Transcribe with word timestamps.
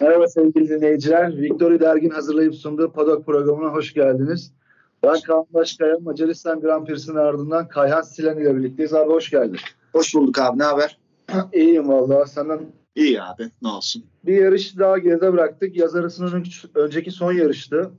Merhaba 0.00 0.28
sevgili 0.28 0.68
dinleyiciler. 0.68 1.36
Victory 1.36 1.80
Dergin 1.80 2.10
hazırlayıp 2.10 2.54
sunduğu 2.54 2.92
Padok 2.92 3.26
programına 3.26 3.72
hoş 3.72 3.94
geldiniz. 3.94 4.52
Ben 5.02 5.20
Kaan 5.20 5.46
Başkaya, 5.50 5.98
Macaristan 5.98 6.60
Grand 6.60 6.86
Prix'sinin 6.86 7.16
ardından 7.16 7.68
Kayhan 7.68 8.02
Silen 8.02 8.38
ile 8.38 8.56
birlikteyiz. 8.56 8.94
Abi 8.94 9.10
hoş 9.10 9.30
geldin. 9.30 9.56
Hoş 9.92 10.14
bulduk 10.14 10.38
abi. 10.38 10.58
Ne 10.58 10.62
haber? 10.62 10.98
İyiyim 11.52 11.88
valla. 11.88 12.26
Senden 12.26 12.60
İyi 12.94 13.22
abi. 13.22 13.50
Ne 13.62 13.68
olsun. 13.68 14.04
bir 14.24 14.36
yarış 14.36 14.78
daha 14.78 14.98
geride 14.98 15.32
bıraktık. 15.32 15.76
Yaz 15.76 15.94
arasının 15.96 16.44
önceki 16.74 17.10
son 17.10 17.32
yarıştı 17.32 17.90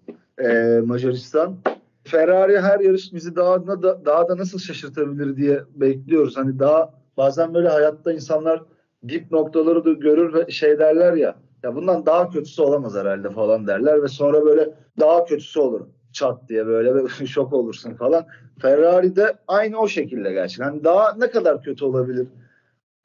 ee, 0.44 0.80
Macaristan. 0.86 1.56
Ferrari 2.04 2.62
her 2.62 2.80
yarış 2.80 3.14
bizi 3.14 3.36
daha 3.36 3.68
da, 3.68 4.06
daha 4.06 4.28
da 4.28 4.38
nasıl 4.38 4.60
şaşırtabilir 4.60 5.38
diye 5.38 5.64
bekliyoruz. 5.76 6.38
Hani 6.38 6.60
daha 6.60 6.94
bazen 7.18 7.54
böyle 7.54 7.70
hayatta 7.70 8.14
insanlar 8.14 8.64
dip 9.08 9.32
noktaları 9.32 9.86
da 9.86 9.92
görür 9.92 10.34
ve 10.34 10.52
şey 10.52 10.80
derler 10.80 11.14
ya 11.14 11.36
ya 11.64 11.76
bundan 11.76 12.06
daha 12.06 12.30
kötüsü 12.30 12.62
olamaz 12.62 12.96
herhalde 12.96 13.30
falan 13.30 13.68
derler 13.68 14.04
ve 14.04 14.08
sonra 14.08 14.46
böyle 14.46 14.70
daha 15.00 15.26
kötüsü 15.26 15.60
olur 15.60 15.88
çat 16.14 16.50
diye 16.50 16.66
böyle 16.68 17.08
şok 17.28 17.54
olursun 17.54 17.94
falan. 17.94 18.26
Ferrari 18.62 19.16
de 19.16 19.34
aynı 19.48 19.78
o 19.78 19.88
şekilde 19.88 20.32
gerçekten. 20.32 20.66
Yani 20.66 20.84
daha 20.84 21.16
ne 21.16 21.30
kadar 21.30 21.64
kötü 21.64 21.86
olabilir 21.86 22.28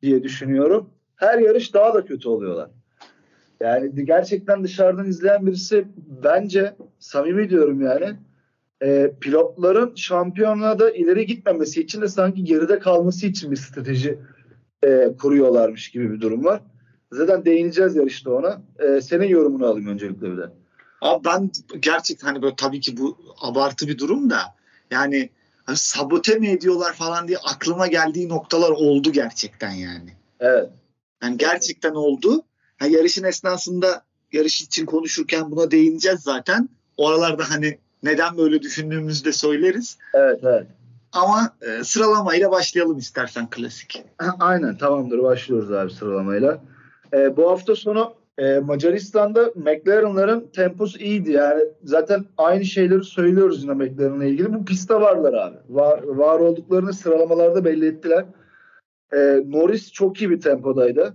diye 0.03 0.23
düşünüyorum. 0.23 0.91
Her 1.17 1.39
yarış 1.39 1.75
daha 1.75 1.95
da 1.95 2.05
kötü 2.05 2.29
oluyorlar. 2.29 2.71
Yani 3.61 4.05
gerçekten 4.05 4.65
dışarıdan 4.65 5.07
izleyen 5.07 5.47
birisi 5.47 5.89
bence 6.25 6.75
samimi 6.99 7.51
diyorum 7.51 7.81
yani 7.81 8.17
e, 8.83 9.13
pilotların 9.21 9.95
şampiyonada 9.95 10.91
ileri 10.91 11.27
gitmemesi 11.27 11.81
için 11.81 12.03
de 12.03 12.09
sanki 12.09 12.45
geride 12.45 12.79
kalması 12.79 13.27
için 13.27 13.51
bir 13.51 13.57
strateji 13.57 14.19
e, 14.85 15.13
kuruyorlarmış 15.19 15.91
gibi 15.91 16.13
bir 16.13 16.21
durum 16.21 16.45
var. 16.45 16.63
Zaten 17.17 17.45
değineceğiz 17.45 17.97
yarışta 17.97 18.31
ona. 18.31 18.61
Ee, 18.79 19.01
senin 19.01 19.29
yorumunu 19.29 19.67
alayım 19.67 19.89
öncelikle 19.89 20.33
bir 20.33 20.37
de. 20.37 20.51
Abi 21.01 21.25
ben 21.25 21.51
gerçekten 21.81 22.27
hani 22.27 22.43
böyle 22.43 22.57
tabii 22.57 22.81
ki 22.81 22.97
bu 22.97 23.19
abartı 23.41 23.89
bir 23.89 23.99
durum 23.99 24.31
da 24.31 24.41
yani 24.91 25.31
hani 25.65 25.77
sabote 25.77 26.39
mi 26.39 26.49
ediyorlar 26.49 26.93
falan 26.93 27.29
diye 27.29 27.39
aklıma 27.39 27.87
geldiği 27.87 28.29
noktalar 28.29 28.71
oldu 28.71 29.13
gerçekten 29.13 29.71
yani. 29.71 30.13
Evet. 30.41 30.71
Yani 31.23 31.37
gerçekten 31.37 31.95
oldu. 31.95 32.43
Yani 32.81 32.93
yarışın 32.93 33.25
esnasında 33.25 34.03
yarış 34.33 34.63
için 34.63 34.87
konuşurken 34.87 35.51
buna 35.51 35.71
değineceğiz 35.71 36.21
zaten. 36.21 36.69
Oralarda 36.97 37.51
hani 37.51 37.79
neden 38.03 38.37
böyle 38.39 38.63
düşündüğümüzü 38.63 39.25
de 39.25 39.33
söyleriz. 39.33 39.99
Evet 40.15 40.41
evet. 40.43 40.67
Ama 41.13 41.57
e, 41.63 41.85
sıralamayla 41.85 42.51
başlayalım 42.51 42.99
istersen 42.99 43.51
klasik. 43.51 44.05
Aynen 44.41 44.79
tamamdır 44.79 45.23
başlıyoruz 45.23 45.73
abi 45.73 45.91
sıralamayla. 45.91 46.61
E, 47.15 47.37
bu 47.37 47.51
hafta 47.51 47.77
sonu 47.77 48.15
e, 48.39 48.59
Macaristan'da 48.59 49.53
McLaren'ların 49.55 50.47
temposu 50.53 50.99
iyiydi. 50.99 51.33
Yani 51.33 51.65
zaten 51.85 52.25
aynı 52.37 52.65
şeyleri 52.65 53.05
söylüyoruz 53.05 53.63
yine 53.63 53.73
McLaren'la 53.75 54.25
ilgili. 54.25 54.55
Bu 54.55 54.65
pistte 54.65 54.95
varlar 54.95 55.35
abi. 55.35 55.57
Var, 55.69 56.03
var 56.03 56.41
olduklarını 56.41 56.93
sıralamalarda 56.93 57.65
belli 57.65 57.87
ettiler. 57.87 58.25
E, 59.13 59.43
Norris 59.47 59.93
çok 59.93 60.21
iyi 60.21 60.31
bir 60.31 60.41
tempodaydı. 60.41 61.15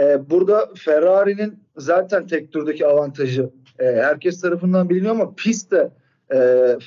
E, 0.00 0.30
burada 0.30 0.68
Ferrari'nin 0.76 1.58
zaten 1.76 2.26
tek 2.26 2.52
turdaki 2.52 2.86
avantajı 2.86 3.50
e, 3.78 3.84
herkes 3.84 4.40
tarafından 4.40 4.90
biliniyor 4.90 5.14
ama 5.14 5.34
pistte 5.34 5.90
e, 6.30 6.36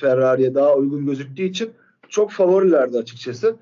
Ferrari'ye 0.00 0.54
daha 0.54 0.74
uygun 0.74 1.06
gözüktüğü 1.06 1.42
için 1.42 1.70
çok 2.08 2.30
favorilerdi 2.30 2.98
açıkçası 2.98 3.56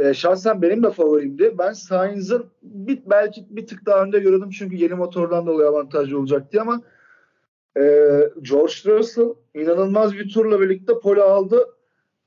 e, 0.00 0.14
şahsen 0.14 0.62
benim 0.62 0.82
de 0.82 0.90
favorimdi. 0.90 1.58
Ben 1.58 1.72
Sainz'ın 1.72 2.46
bir, 2.62 3.02
belki 3.06 3.46
bir 3.50 3.66
tık 3.66 3.86
daha 3.86 4.02
önde 4.02 4.18
görüyordum 4.18 4.50
çünkü 4.50 4.76
yeni 4.76 4.94
motordan 4.94 5.46
dolayı 5.46 5.68
avantajlı 5.68 6.18
olacaktı 6.18 6.60
ama 6.60 6.82
e, 7.76 7.82
George 8.42 8.74
Russell 8.86 9.34
inanılmaz 9.54 10.12
bir 10.12 10.32
turla 10.32 10.60
birlikte 10.60 10.98
pole 10.98 11.22
aldı. 11.22 11.68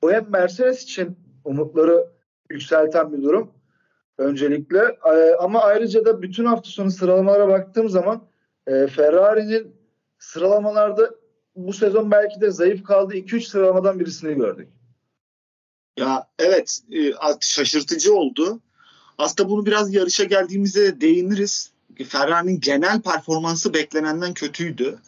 O 0.02 0.12
hem 0.12 0.26
Mercedes 0.30 0.84
için 0.84 1.18
umutları 1.46 2.08
yükselten 2.50 3.14
bir 3.14 3.24
durum 3.24 3.52
öncelikle. 4.18 4.98
E, 5.16 5.36
ama 5.40 5.62
ayrıca 5.62 6.06
da 6.06 6.22
bütün 6.22 6.46
hafta 6.46 6.70
sonu 6.70 6.92
sıralamalara 6.92 7.48
baktığım 7.48 7.90
zaman 7.90 8.28
e, 8.68 8.88
Ferrari'nin 8.88 9.76
sıralamalarda 10.20 11.10
bu 11.56 11.74
sezon 11.74 12.12
belki 12.12 12.42
de 12.42 12.52
zayıf 12.52 12.84
kaldığı 12.84 13.16
2-3 13.16 13.42
sıralamadan 13.42 14.00
birisini 14.00 14.36
gördük. 14.36 14.68
Ya 15.98 16.28
evet 16.40 16.80
e, 16.92 17.14
şaşırtıcı 17.42 18.16
oldu. 18.16 18.60
Aslında 19.18 19.50
bunu 19.50 19.66
biraz 19.66 19.94
yarışa 19.94 20.24
geldiğimizde 20.24 21.02
değiniriz. 21.02 21.72
Ferrari'nin 22.08 22.60
genel 22.60 23.02
performansı 23.02 23.74
beklenenden 23.74 24.34
kötüydü. 24.34 25.00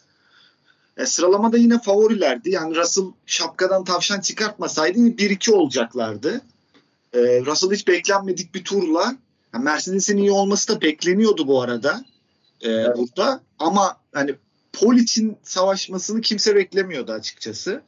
E, 0.96 1.06
sıralamada 1.06 1.56
yine 1.56 1.78
favorilerdi. 1.78 2.50
Yani 2.50 2.76
Russell 2.76 3.04
şapkadan 3.26 3.84
tavşan 3.84 4.20
çıkartmasaydı 4.20 4.98
1-2 4.98 5.50
olacaklardı. 5.50 6.40
E, 7.12 7.18
Russell 7.46 7.70
hiç 7.70 7.88
beklenmedik 7.88 8.54
bir 8.54 8.64
turla 8.64 9.16
yani 9.54 9.64
Mercedes'in 9.64 10.16
iyi 10.16 10.30
olması 10.30 10.68
da 10.68 10.80
bekleniyordu 10.80 11.46
bu 11.46 11.62
arada 11.62 12.04
e, 12.60 12.70
evet. 12.70 12.96
burada. 12.96 13.40
Ama 13.58 13.96
hani 14.12 14.34
pol 14.72 14.94
için 14.96 15.36
savaşmasını 15.42 16.20
kimse 16.20 16.54
beklemiyordu 16.56 17.12
açıkçası. 17.12 17.82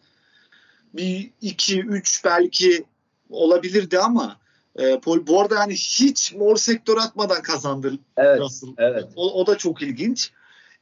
Bir 0.94 1.30
iki 1.40 1.80
üç 1.80 2.24
belki 2.24 2.84
olabilirdi 3.30 3.98
ama 3.98 4.38
e, 4.76 5.00
pol 5.00 5.26
bu 5.26 5.40
arada 5.40 5.54
yani 5.54 5.74
hiç 5.74 6.34
mor 6.34 6.56
sektör 6.56 6.96
atmadan 6.96 7.42
kazandı 7.42 7.92
evet, 8.16 8.40
Russell. 8.40 8.70
Evet. 8.78 9.04
O, 9.16 9.40
o 9.40 9.46
da 9.46 9.58
çok 9.58 9.82
ilginç. 9.82 10.30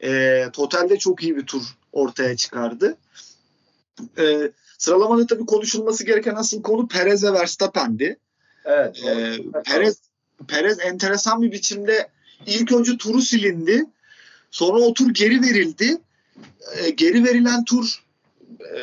E, 0.03 0.43
totalde 0.53 0.99
çok 0.99 1.23
iyi 1.23 1.37
bir 1.37 1.47
tur 1.47 1.63
ortaya 1.93 2.37
çıkardı. 2.37 2.97
E, 4.19 4.51
sıralamada 4.79 5.27
tabii 5.27 5.47
konuşulması 5.47 6.05
gereken 6.05 6.35
asıl 6.35 6.63
konu 6.63 6.89
Perez 6.89 7.25
ve 7.25 7.33
Verstappen'di. 7.33 8.19
Evet. 8.65 9.05
E, 9.05 9.37
Perez 9.65 10.01
Perez 10.49 10.81
enteresan 10.81 11.43
bir 11.43 11.53
biçimde 11.53 12.09
ilk 12.47 12.73
önce 12.73 12.97
turu 12.97 13.23
silindi. 13.23 13.85
Sonra 14.51 14.79
o 14.79 14.95
tur 14.95 15.15
geri 15.15 15.43
verildi. 15.43 15.99
E, 16.77 16.91
geri 16.91 17.25
verilen 17.25 17.65
tur 17.65 18.05
e, 18.61 18.77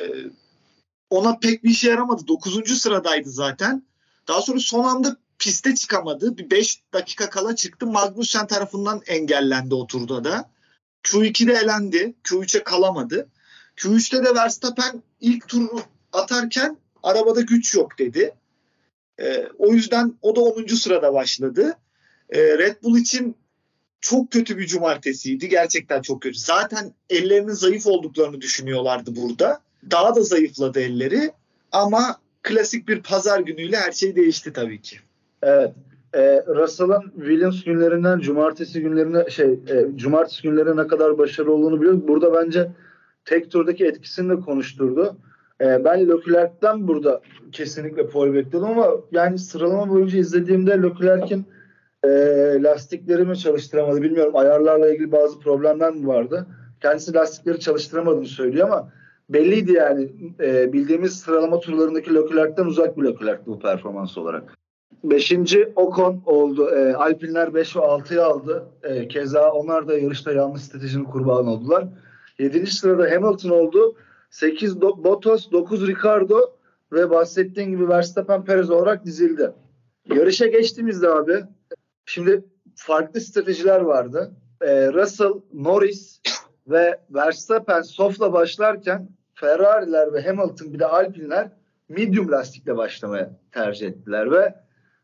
ona 1.14 1.40
pek 1.40 1.64
bir 1.64 1.70
işe 1.70 1.90
yaramadı. 1.90 2.28
Dokuzuncu 2.28 2.76
sıradaydı 2.76 3.30
zaten. 3.30 3.84
Daha 4.28 4.42
sonra 4.42 4.60
son 4.60 4.84
anda 4.84 5.18
piste 5.40 5.76
çıkamadı. 5.76 6.38
Bir 6.38 6.50
5 6.50 6.82
dakika 6.94 7.30
kala 7.30 7.56
çıktı. 7.56 7.88
Magnussen 7.88 8.48
tarafından 8.48 9.02
engellendi 9.08 9.76
o 9.76 9.88
turda 9.88 10.24
da. 10.24 10.50
Q2'de 11.04 11.54
elendi. 11.54 12.16
Q3'e 12.24 12.64
kalamadı. 12.64 13.30
Q3'te 13.78 14.26
de 14.26 14.36
Verstappen 14.36 15.04
ilk 15.22 15.48
turu 15.48 15.82
atarken 16.14 16.78
arabada 17.04 17.42
güç 17.42 17.76
yok 17.76 18.00
dedi. 18.00 18.36
E, 19.20 19.48
o 19.58 19.74
yüzden 19.74 20.14
o 20.22 20.36
da 20.36 20.42
10. 20.42 20.68
sırada 20.68 21.14
başladı. 21.14 21.78
E, 22.30 22.40
Red 22.40 22.84
Bull 22.84 22.98
için 22.98 23.36
çok 24.02 24.32
kötü 24.32 24.58
bir 24.58 24.68
cumartesiydi. 24.68 25.50
Gerçekten 25.50 26.02
çok 26.02 26.22
kötü. 26.22 26.40
Zaten 26.40 26.94
ellerinin 27.10 27.54
zayıf 27.54 27.88
olduklarını 27.88 28.42
düşünüyorlardı 28.42 29.16
burada. 29.16 29.62
Daha 29.92 30.16
da 30.16 30.22
zayıfladı 30.22 30.80
elleri. 30.80 31.32
Ama 31.72 32.18
klasik 32.44 32.88
bir 32.88 33.04
pazar 33.04 33.40
günüyle 33.40 33.78
her 33.78 33.92
şey 33.92 34.16
değişti 34.16 34.54
tabii 34.54 34.82
ki. 34.82 34.98
Evet. 35.42 35.72
E, 36.14 36.44
Russell'ın 36.48 37.12
Williams 37.16 37.64
günlerinden 37.64 38.20
cumartesi 38.20 38.82
günlerine 38.82 39.30
şey 39.30 39.48
e, 39.48 39.88
cumartesi 39.96 40.44
günlerine 40.44 40.84
ne 40.84 40.88
kadar 40.88 41.18
başarılı 41.18 41.54
olduğunu 41.54 41.82
biliyoruz. 41.82 42.08
Burada 42.08 42.34
bence 42.34 42.72
tek 43.26 43.52
turdaki 43.52 43.86
etkisini 43.86 44.30
de 44.30 44.40
konuşturdu. 44.40 45.18
E, 45.62 45.86
ben 45.86 46.10
Leclerc'ten 46.10 46.88
burada 46.88 47.22
kesinlikle 47.52 48.08
pol 48.08 48.34
bekliyordum 48.34 48.70
ama 48.70 48.92
yani 49.12 49.40
sıralama 49.40 49.90
boyunca 49.90 50.20
izlediğimde 50.20 50.72
Leclerc'in 50.82 51.46
e, 52.04 52.10
lastiklerimi 52.64 53.38
çalıştıramadı. 53.38 54.02
Bilmiyorum 54.02 54.36
ayarlarla 54.36 54.90
ilgili 54.90 55.12
bazı 55.12 55.40
problemler 55.40 55.94
mi 55.94 56.08
vardı? 56.08 56.48
Kendisi 56.82 57.14
lastikleri 57.14 57.60
çalıştıramadığını 57.60 58.26
söylüyor 58.26 58.68
ama 58.68 58.90
belliydi 59.30 59.72
yani 59.72 60.10
e, 60.40 60.74
bildiğimiz 60.74 61.20
sıralama 61.20 61.60
turlarındaki 61.60 62.16
Leclerc'ten 62.16 62.66
uzak 62.66 62.98
bir 62.98 63.04
Leclerc'ti 63.04 63.46
bu 63.46 63.60
performans 63.60 64.18
olarak. 64.18 64.58
Beşinci 65.04 65.74
Ocon 65.76 66.22
oldu. 66.26 66.70
E, 66.70 66.94
Alpinler 66.94 67.54
5 67.54 67.76
ve 67.76 67.80
6'yı 67.80 68.24
aldı. 68.26 68.66
E, 68.84 69.08
keza 69.08 69.52
onlar 69.52 69.88
da 69.88 69.98
yarışta 69.98 70.32
yanlış 70.32 70.64
stratejinin 70.64 71.04
kurbanı 71.04 71.50
oldular. 71.50 71.88
Yedinci 72.40 72.72
sırada 72.76 73.12
Hamilton 73.12 73.50
oldu. 73.50 73.96
8 74.30 74.82
Bottas, 74.82 75.52
9 75.52 75.88
Ricardo 75.88 76.40
ve 76.92 77.10
bahsettiğin 77.10 77.70
gibi 77.70 77.90
Verstappen 77.90 78.46
Perez 78.46 78.72
olarak 78.72 79.06
dizildi. 79.06 79.52
Yarışa 80.16 80.48
geçtiğimizde 80.48 81.10
abi 81.10 81.44
şimdi 82.06 82.44
farklı 82.76 83.22
stratejiler 83.22 83.82
vardı. 83.82 84.32
Ee, 84.62 84.94
Russell, 84.94 85.34
Norris 85.54 86.13
ve 86.68 87.00
Verstappen 87.10 87.82
soft'la 87.82 88.34
başlarken 88.34 89.10
Ferrari'ler 89.34 90.14
ve 90.14 90.22
Hamilton 90.22 90.74
bir 90.74 90.80
de 90.80 90.86
Alpine'ler 90.86 91.50
medium 91.90 92.32
lastikle 92.32 92.78
başlamaya 92.78 93.30
tercih 93.52 93.88
ettiler 93.88 94.32
ve 94.32 94.56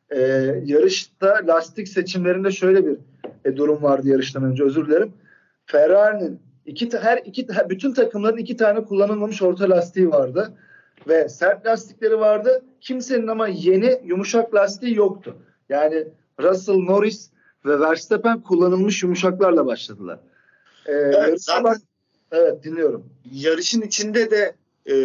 e, 0.10 0.22
yarışta 0.66 1.40
lastik 1.48 1.88
seçimlerinde 1.88 2.52
şöyle 2.52 2.86
bir 2.86 2.98
e, 3.46 3.58
durum 3.58 3.84
vardı 3.84 4.08
yarıştan 4.08 4.44
önce 4.44 4.64
özür 4.64 4.88
dilerim. 4.88 5.14
Ferrari'nin 5.66 6.40
iki 6.66 6.98
her 6.98 7.18
iki 7.18 7.48
bütün 7.70 7.94
takımların 7.94 8.38
iki 8.38 8.58
tane 8.58 8.84
kullanılmamış 8.84 9.42
orta 9.42 9.70
lastiği 9.70 10.10
vardı 10.10 10.54
ve 11.08 11.30
sert 11.30 11.66
lastikleri 11.66 12.20
vardı. 12.20 12.64
Kimsenin 12.82 13.28
ama 13.28 13.48
yeni 13.48 14.02
yumuşak 14.04 14.56
lastiği 14.56 14.96
yoktu. 14.96 15.38
Yani 15.70 16.08
Russell, 16.42 16.76
Norris 16.76 17.32
ve 17.66 17.80
Verstappen 17.80 18.42
kullanılmış 18.42 19.04
yumuşaklarla 19.04 19.66
başladılar. 19.66 20.20
Ee, 20.90 20.94
evet, 20.94 21.44
zaten, 21.44 21.82
evet 22.32 22.64
dinliyorum. 22.64 23.10
Yarışın 23.32 23.82
içinde 23.82 24.32
de 24.32 24.56
e, 24.92 24.96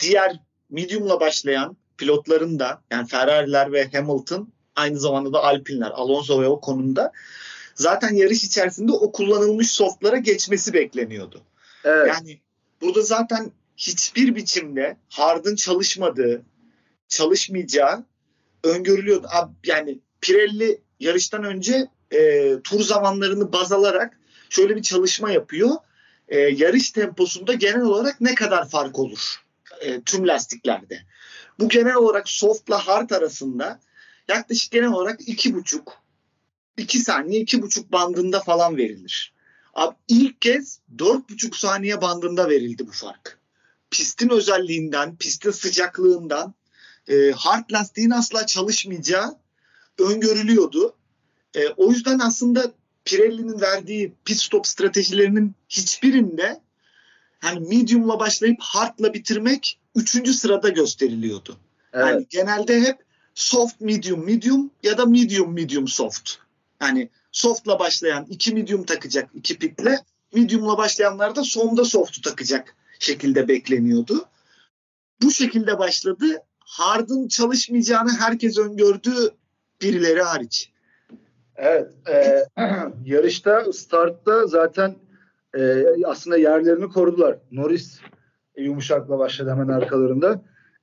diğer 0.00 0.40
medium'la 0.70 1.20
başlayan 1.20 1.76
pilotların 1.98 2.58
da 2.58 2.82
yani 2.90 3.08
Ferrari'ler 3.08 3.72
ve 3.72 3.90
Hamilton 3.92 4.52
aynı 4.76 5.00
zamanda 5.00 5.32
da 5.32 5.44
Alpinler, 5.44 5.90
Alonso 5.90 6.42
ve 6.42 6.48
o 6.48 6.60
konumda 6.60 7.12
zaten 7.74 8.14
yarış 8.14 8.44
içerisinde 8.44 8.92
o 8.92 9.12
kullanılmış 9.12 9.70
softlara 9.70 10.16
geçmesi 10.16 10.72
bekleniyordu. 10.72 11.42
Evet. 11.84 12.08
Yani 12.08 12.40
burada 12.80 13.02
zaten 13.02 13.52
hiçbir 13.76 14.34
biçimde 14.34 14.96
hard'ın 15.08 15.56
çalışmadığı, 15.56 16.42
çalışmayacağı 17.08 18.04
öngörülüyordu. 18.64 19.26
Yani 19.66 19.98
Pirelli 20.20 20.80
yarıştan 21.00 21.44
önce 21.44 21.88
e, 22.12 22.52
tur 22.64 22.80
zamanlarını 22.80 23.52
baz 23.52 23.72
alarak 23.72 24.18
şöyle 24.54 24.76
bir 24.76 24.82
çalışma 24.82 25.30
yapıyor. 25.30 25.70
E, 26.28 26.38
yarış 26.38 26.90
temposunda 26.90 27.54
genel 27.54 27.82
olarak 27.82 28.20
ne 28.20 28.34
kadar 28.34 28.68
fark 28.68 28.98
olur 28.98 29.44
e, 29.80 30.00
tüm 30.00 30.28
lastiklerde. 30.28 31.02
Bu 31.58 31.68
genel 31.68 31.94
olarak 31.94 32.28
softla 32.28 32.86
hard 32.86 33.10
arasında 33.10 33.80
yaklaşık 34.28 34.72
genel 34.72 34.88
olarak 34.88 35.28
iki 35.28 35.54
buçuk 35.54 35.92
2 36.76 36.98
saniye 36.98 37.42
2,5 37.42 37.92
bandında 37.92 38.40
falan 38.40 38.76
verilir. 38.76 39.34
Abi 39.74 39.96
ilk 40.08 40.40
kez 40.40 40.80
4,5 40.96 41.58
saniye 41.58 42.00
bandında 42.00 42.48
verildi 42.48 42.86
bu 42.86 42.92
fark. 42.92 43.38
Pistin 43.90 44.28
özelliğinden, 44.28 45.16
pistin 45.16 45.50
sıcaklığından 45.50 46.54
e, 47.08 47.30
hard 47.30 47.70
lastiğin 47.72 48.10
asla 48.10 48.46
çalışmayacağı 48.46 49.36
öngörülüyordu. 49.98 50.96
E, 51.54 51.68
o 51.68 51.90
yüzden 51.90 52.18
aslında 52.18 52.72
Pirelli'nin 53.04 53.60
verdiği 53.60 54.12
pit 54.24 54.36
stop 54.36 54.66
stratejilerinin 54.66 55.54
hiçbirinde 55.68 56.60
hani 57.40 57.60
medium'la 57.60 58.18
başlayıp 58.18 58.56
hard'la 58.60 59.14
bitirmek 59.14 59.78
üçüncü 59.94 60.34
sırada 60.34 60.68
gösteriliyordu. 60.68 61.56
Evet. 61.92 62.06
Yani 62.06 62.26
genelde 62.30 62.80
hep 62.80 62.98
soft 63.34 63.80
medium 63.80 64.24
medium 64.24 64.70
ya 64.82 64.98
da 64.98 65.06
medium 65.06 65.54
medium 65.54 65.88
soft. 65.88 66.30
Yani 66.80 67.08
soft'la 67.32 67.78
başlayan 67.78 68.26
iki 68.30 68.54
medium 68.54 68.84
takacak 68.84 69.30
iki 69.34 69.58
pitle 69.58 69.98
medium'la 70.34 70.78
başlayanlar 70.78 71.36
da 71.36 71.44
sonda 71.44 71.84
soft'u 71.84 72.20
takacak 72.20 72.76
şekilde 72.98 73.48
bekleniyordu. 73.48 74.24
Bu 75.22 75.30
şekilde 75.30 75.78
başladı. 75.78 76.42
Hard'ın 76.58 77.28
çalışmayacağını 77.28 78.16
herkes 78.18 78.58
öngördü 78.58 79.34
birileri 79.82 80.22
hariç. 80.22 80.70
Evet. 81.56 81.90
E, 82.08 82.44
yarışta 83.04 83.72
startta 83.72 84.46
zaten 84.46 84.94
e, 85.56 85.84
aslında 86.06 86.36
yerlerini 86.36 86.88
korudular. 86.88 87.36
Norris 87.52 88.00
yumuşakla 88.56 89.18
başladı 89.18 89.50
hemen 89.50 89.68
arkalarında. 89.68 90.40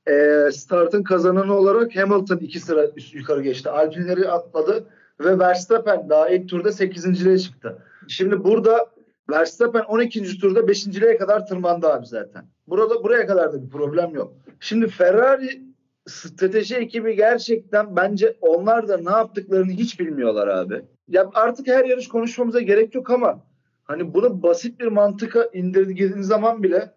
E, 0.07 0.47
startın 0.51 1.03
kazananı 1.03 1.53
olarak 1.53 1.95
Hamilton 1.95 2.37
iki 2.37 2.59
sıra 2.59 2.87
üst 2.95 3.15
yukarı 3.15 3.41
geçti. 3.41 3.69
Alpinleri 3.69 4.29
atladı 4.29 4.85
ve 5.19 5.39
Verstappen 5.39 6.09
daha 6.09 6.29
ilk 6.29 6.49
turda 6.49 6.69
8.liğe 6.69 7.39
çıktı. 7.39 7.77
Şimdi 8.07 8.43
burada 8.43 8.87
Verstappen 9.29 9.81
12. 9.81 10.39
turda 10.39 10.59
5.liğe 10.59 11.17
kadar 11.17 11.47
tırmandı 11.47 11.87
abi 11.87 12.05
zaten. 12.05 12.45
Burada 12.67 13.03
buraya 13.03 13.27
kadar 13.27 13.53
da 13.53 13.63
bir 13.63 13.69
problem 13.69 14.15
yok. 14.15 14.33
Şimdi 14.59 14.87
Ferrari 14.87 15.61
strateji 16.07 16.75
ekibi 16.75 17.15
gerçekten 17.15 17.95
bence 17.95 18.37
onlar 18.41 18.87
da 18.87 18.97
ne 18.97 19.11
yaptıklarını 19.11 19.71
hiç 19.71 19.99
bilmiyorlar 19.99 20.47
abi. 20.47 20.81
Ya 21.07 21.29
artık 21.33 21.67
her 21.67 21.85
yarış 21.85 22.07
konuşmamıza 22.07 22.61
gerek 22.61 22.95
yok 22.95 23.09
ama 23.09 23.45
hani 23.83 24.13
bunu 24.13 24.43
basit 24.43 24.79
bir 24.79 24.87
mantıka 24.87 25.49
indirdiğiniz 25.53 26.27
zaman 26.27 26.63
bile 26.63 26.93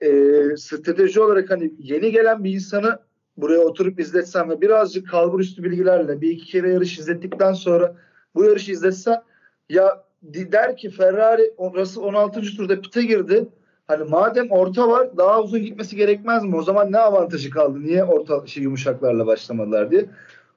e, 0.00 0.10
strateji 0.56 1.20
olarak 1.20 1.50
hani 1.50 1.72
yeni 1.78 2.12
gelen 2.12 2.44
bir 2.44 2.54
insanı 2.54 2.98
buraya 3.36 3.60
oturup 3.60 4.00
izletsem 4.00 4.50
ve 4.50 4.60
birazcık 4.60 5.08
kalbur 5.08 5.40
üstü 5.40 5.62
bilgilerle 5.62 6.20
bir 6.20 6.30
iki 6.30 6.46
kere 6.46 6.72
yarış 6.72 6.98
izlettikten 6.98 7.52
sonra 7.52 7.96
bu 8.34 8.44
yarışı 8.44 8.72
izletsen 8.72 9.22
ya 9.68 10.04
der 10.22 10.76
ki 10.76 10.90
Ferrari 10.90 11.54
Russell 11.58 12.02
16. 12.02 12.40
turda 12.40 12.80
pite 12.80 13.02
girdi. 13.02 13.48
Hani 13.86 14.04
madem 14.04 14.50
orta 14.50 14.88
var 14.88 15.16
daha 15.16 15.42
uzun 15.42 15.62
gitmesi 15.62 15.96
gerekmez 15.96 16.44
mi? 16.44 16.56
O 16.56 16.62
zaman 16.62 16.92
ne 16.92 16.98
avantajı 16.98 17.50
kaldı? 17.50 17.82
Niye 17.82 18.04
orta 18.04 18.46
şey, 18.46 18.62
yumuşaklarla 18.62 19.26
başlamadılar 19.26 19.90
diye. 19.90 20.06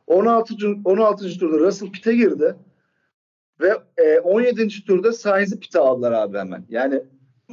16. 0.07 0.55
16. 0.85 1.39
turda 1.39 1.59
Russell 1.59 1.91
pite 1.91 2.15
girdi. 2.15 2.55
Ve 3.61 3.77
e, 3.97 4.19
17. 4.19 4.85
turda 4.85 5.13
Sainz'i 5.13 5.59
pite 5.59 5.79
aldılar 5.79 6.11
abi 6.11 6.37
hemen. 6.37 6.65
Yani 6.69 7.03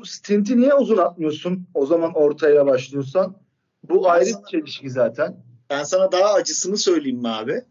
stinti 0.04 0.57
niye 0.57 0.75
uzun 0.75 0.97
atmıyorsun? 0.97 1.66
O 1.75 1.87
zaman 1.87 2.14
ortaya 2.14 2.66
başlıyorsan. 2.66 3.37
Bu 3.83 4.04
ben 4.04 4.09
ayrı 4.09 4.26
sana, 4.26 4.43
bir 4.43 4.50
çelişki 4.50 4.90
zaten. 4.90 5.37
Ben 5.71 5.85
sana 5.85 6.12
daha 6.12 6.33
acısını 6.33 6.76
söyleyeyim 6.76 7.19
mi 7.19 7.28
abi? 7.28 7.62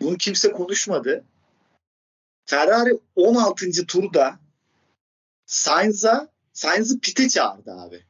Bunu 0.00 0.16
kimse 0.16 0.52
konuşmadı. 0.52 1.24
Ferrari 2.46 2.98
16. 3.16 3.86
turda 3.86 4.34
Sainz'a 5.46 6.33
Sainz'ı 6.54 7.00
pite 7.00 7.28
çağırdı 7.28 7.72
abi. 7.72 8.04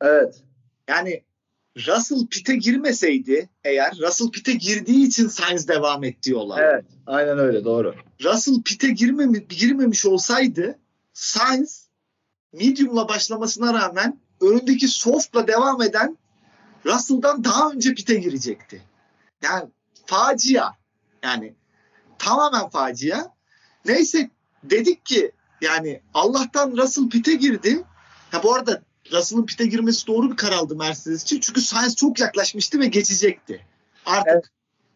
Evet. 0.00 0.42
Yani 0.88 1.22
Russell 1.76 2.26
pite 2.26 2.56
girmeseydi 2.56 3.48
eğer 3.64 3.98
Russell 3.98 4.30
pite 4.30 4.52
girdiği 4.52 5.06
için 5.06 5.28
Sainz 5.28 5.68
devam 5.68 6.04
etti 6.04 6.30
yola. 6.30 6.60
Evet. 6.60 6.84
Aynen 7.06 7.38
öyle 7.38 7.64
doğru. 7.64 7.94
Russell 8.24 8.62
pite 8.64 8.88
girmemi, 8.88 9.48
girmemiş 9.48 10.06
olsaydı 10.06 10.78
Sainz 11.12 11.88
medium'la 12.52 13.08
başlamasına 13.08 13.74
rağmen 13.74 14.20
önündeki 14.40 14.88
soft'la 14.88 15.48
devam 15.48 15.82
eden 15.82 16.18
Russell'dan 16.86 17.44
daha 17.44 17.70
önce 17.70 17.94
pite 17.94 18.14
girecekti. 18.14 18.82
Yani 19.42 19.70
facia. 20.06 20.70
Yani 21.22 21.54
tamamen 22.18 22.68
facia. 22.68 23.34
Neyse 23.84 24.30
dedik 24.64 25.06
ki 25.06 25.32
yani 25.64 26.00
Allah'tan 26.14 26.76
Russell 26.76 27.08
pite 27.08 27.34
girdi. 27.34 27.82
Ha 28.30 28.42
bu 28.42 28.54
arada 28.54 28.82
Russell'ın 29.12 29.46
pite 29.46 29.66
girmesi 29.66 30.06
doğru 30.06 30.30
bir 30.30 30.36
karar 30.36 30.56
aldı 30.56 30.76
Mercedes 30.76 31.22
için. 31.22 31.40
Çünkü 31.40 31.60
Sainz 31.60 31.96
çok 31.96 32.20
yaklaşmıştı 32.20 32.80
ve 32.80 32.86
geçecekti. 32.86 33.66
Artık 34.06 34.32
evet. 34.32 34.44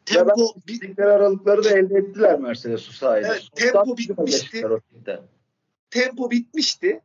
tempo 0.05 0.55
bir 0.67 0.99
aralıkları 0.99 1.65
da 1.65 1.79
elde 1.79 1.95
ettiler 1.95 2.39
Mercedes 2.39 2.83
sayede. 2.83 3.29
Evet, 3.29 3.43
tempo 3.55 3.97
bitmişti. 3.97 4.65
Tempo 5.91 6.31
bitmişti 6.31 7.01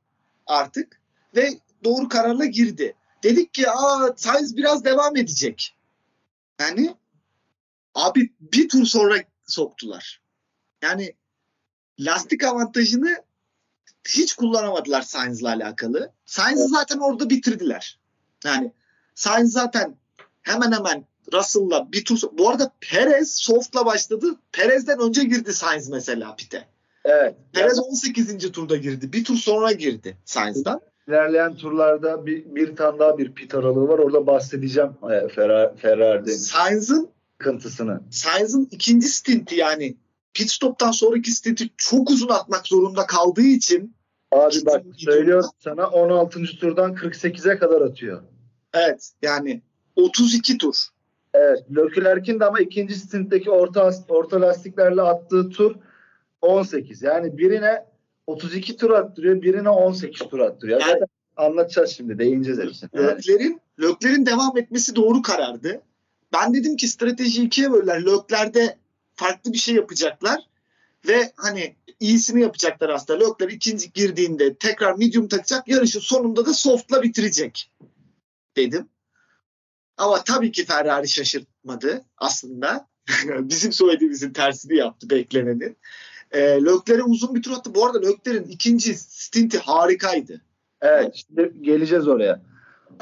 artık 0.47 1.01
ve 1.35 1.49
doğru 1.83 2.09
kararla 2.09 2.45
girdi. 2.45 2.95
Dedik 3.23 3.53
ki 3.53 3.69
aa 3.69 4.13
Sainz 4.15 4.57
biraz 4.57 4.85
devam 4.85 5.17
edecek. 5.17 5.75
Yani 6.59 6.95
abi 7.95 8.33
bir 8.39 8.69
tur 8.69 8.85
sonra 8.85 9.15
soktular. 9.45 10.21
Yani 10.81 11.13
lastik 11.99 12.43
avantajını 12.43 13.23
hiç 14.07 14.33
kullanamadılar 14.33 15.01
Sainz'la 15.01 15.49
alakalı. 15.49 16.11
Sainz'ı 16.25 16.67
zaten 16.67 16.99
orada 16.99 17.29
bitirdiler. 17.29 17.99
Yani 18.45 18.71
Sainz 19.15 19.51
zaten 19.51 19.95
hemen 20.41 20.71
hemen 20.71 21.05
Russell'la 21.33 21.91
bir 21.91 22.05
tur 22.05 22.19
bu 22.31 22.49
arada 22.49 22.71
Perez 22.81 23.35
soft'la 23.35 23.85
başladı. 23.85 24.35
Perez'den 24.51 24.99
önce 24.99 25.23
girdi 25.23 25.53
Sainz 25.53 25.89
mesela 25.89 26.35
pite. 26.35 26.67
Evet. 27.05 27.35
Perez 27.53 27.79
18. 27.79 28.51
turda 28.51 28.77
girdi. 28.77 29.13
Bir 29.13 29.23
tur 29.23 29.35
sonra 29.35 29.71
girdi 29.71 30.17
Sainz'dan. 30.25 30.81
İlerleyen 31.07 31.55
turlarda 31.55 32.25
bir, 32.25 32.55
bir 32.55 32.75
tane 32.75 32.99
daha 32.99 33.17
bir 33.17 33.31
pit 33.31 33.55
aralığı 33.55 33.87
var. 33.87 33.99
Orada 33.99 34.27
bahsedeceğim 34.27 34.89
e, 34.89 35.27
Ferrari, 35.27 35.77
Ferrari'den. 35.77 36.31
Sainz'ın 36.31 37.09
sıkıntısını. 37.31 38.01
Sainz'ın 38.11 38.67
ikinci 38.71 39.07
stinti 39.07 39.55
yani 39.55 39.95
pit 40.33 40.49
stop'tan 40.49 40.91
sonraki 40.91 41.31
stinti 41.31 41.69
çok 41.77 42.09
uzun 42.09 42.29
atmak 42.29 42.67
zorunda 42.67 43.05
kaldığı 43.05 43.41
için 43.41 43.95
Abi 44.31 44.55
bak 44.65 44.83
söylüyorum 44.97 45.49
sana 45.59 45.87
16. 45.87 46.43
turdan 46.43 46.93
48'e 46.93 47.57
kadar 47.57 47.81
atıyor. 47.81 48.21
Evet 48.73 49.11
yani 49.21 49.61
32 49.95 50.57
tur. 50.57 50.75
Evet 51.33 51.59
Leclerc'in 51.75 52.39
de 52.39 52.45
ama 52.45 52.59
ikinci 52.59 52.95
stintteki 52.95 53.51
orta 53.51 53.91
orta 54.09 54.41
lastiklerle 54.41 55.01
attığı 55.01 55.49
tur 55.49 55.75
18. 56.41 57.01
Yani 57.01 57.37
birine 57.37 57.85
32 58.27 58.77
tur 58.77 58.89
attırıyor, 58.89 59.41
birine 59.41 59.69
18 59.69 60.29
tur 60.29 60.39
attırıyor. 60.39 60.81
Yani, 60.81 60.91
Zaten 60.91 61.07
anlatacağız 61.37 61.89
şimdi, 61.89 62.19
değineceğiz 62.19 62.59
hepsine. 62.59 62.89
Yani. 62.93 63.07
Lökler'in, 63.07 63.61
Lökler'in 63.79 64.25
devam 64.25 64.57
etmesi 64.57 64.95
doğru 64.95 65.21
karardı. 65.21 65.81
Ben 66.33 66.53
dedim 66.53 66.75
ki 66.75 66.87
strateji 66.87 67.43
ikiye 67.43 67.71
böler. 67.71 68.01
Lökler'de 68.01 68.77
farklı 69.15 69.53
bir 69.53 69.57
şey 69.57 69.75
yapacaklar 69.75 70.47
ve 71.07 71.33
hani 71.35 71.75
iyisini 71.99 72.41
yapacaklar 72.41 72.89
aslında. 72.89 73.19
Lökler 73.19 73.49
ikinci 73.49 73.91
girdiğinde 73.91 74.55
tekrar 74.55 74.97
medium 74.97 75.27
takacak. 75.27 75.67
Yarışı 75.67 75.99
sonunda 75.99 76.45
da 76.45 76.53
soft'la 76.53 77.03
bitirecek 77.03 77.71
dedim. 78.57 78.89
Ama 79.97 80.23
tabii 80.23 80.51
ki 80.51 80.65
Ferrari 80.65 81.09
şaşırtmadı 81.09 82.05
aslında. 82.17 82.87
Bizim 83.27 83.73
söylediğimizin 83.73 84.33
tersini 84.33 84.77
yaptı 84.77 85.09
beklenenin. 85.09 85.77
E, 86.31 86.39
Lökler'e 86.39 87.03
uzun 87.03 87.35
bir 87.35 87.41
tur 87.41 87.51
attı. 87.51 87.75
Bu 87.75 87.85
arada 87.85 88.01
Lökler'in 88.01 88.43
ikinci 88.43 88.95
stinti 88.95 89.59
harikaydı. 89.59 90.41
Evet 90.81 91.15
şimdi 91.15 91.53
geleceğiz 91.61 92.07
oraya. 92.07 92.41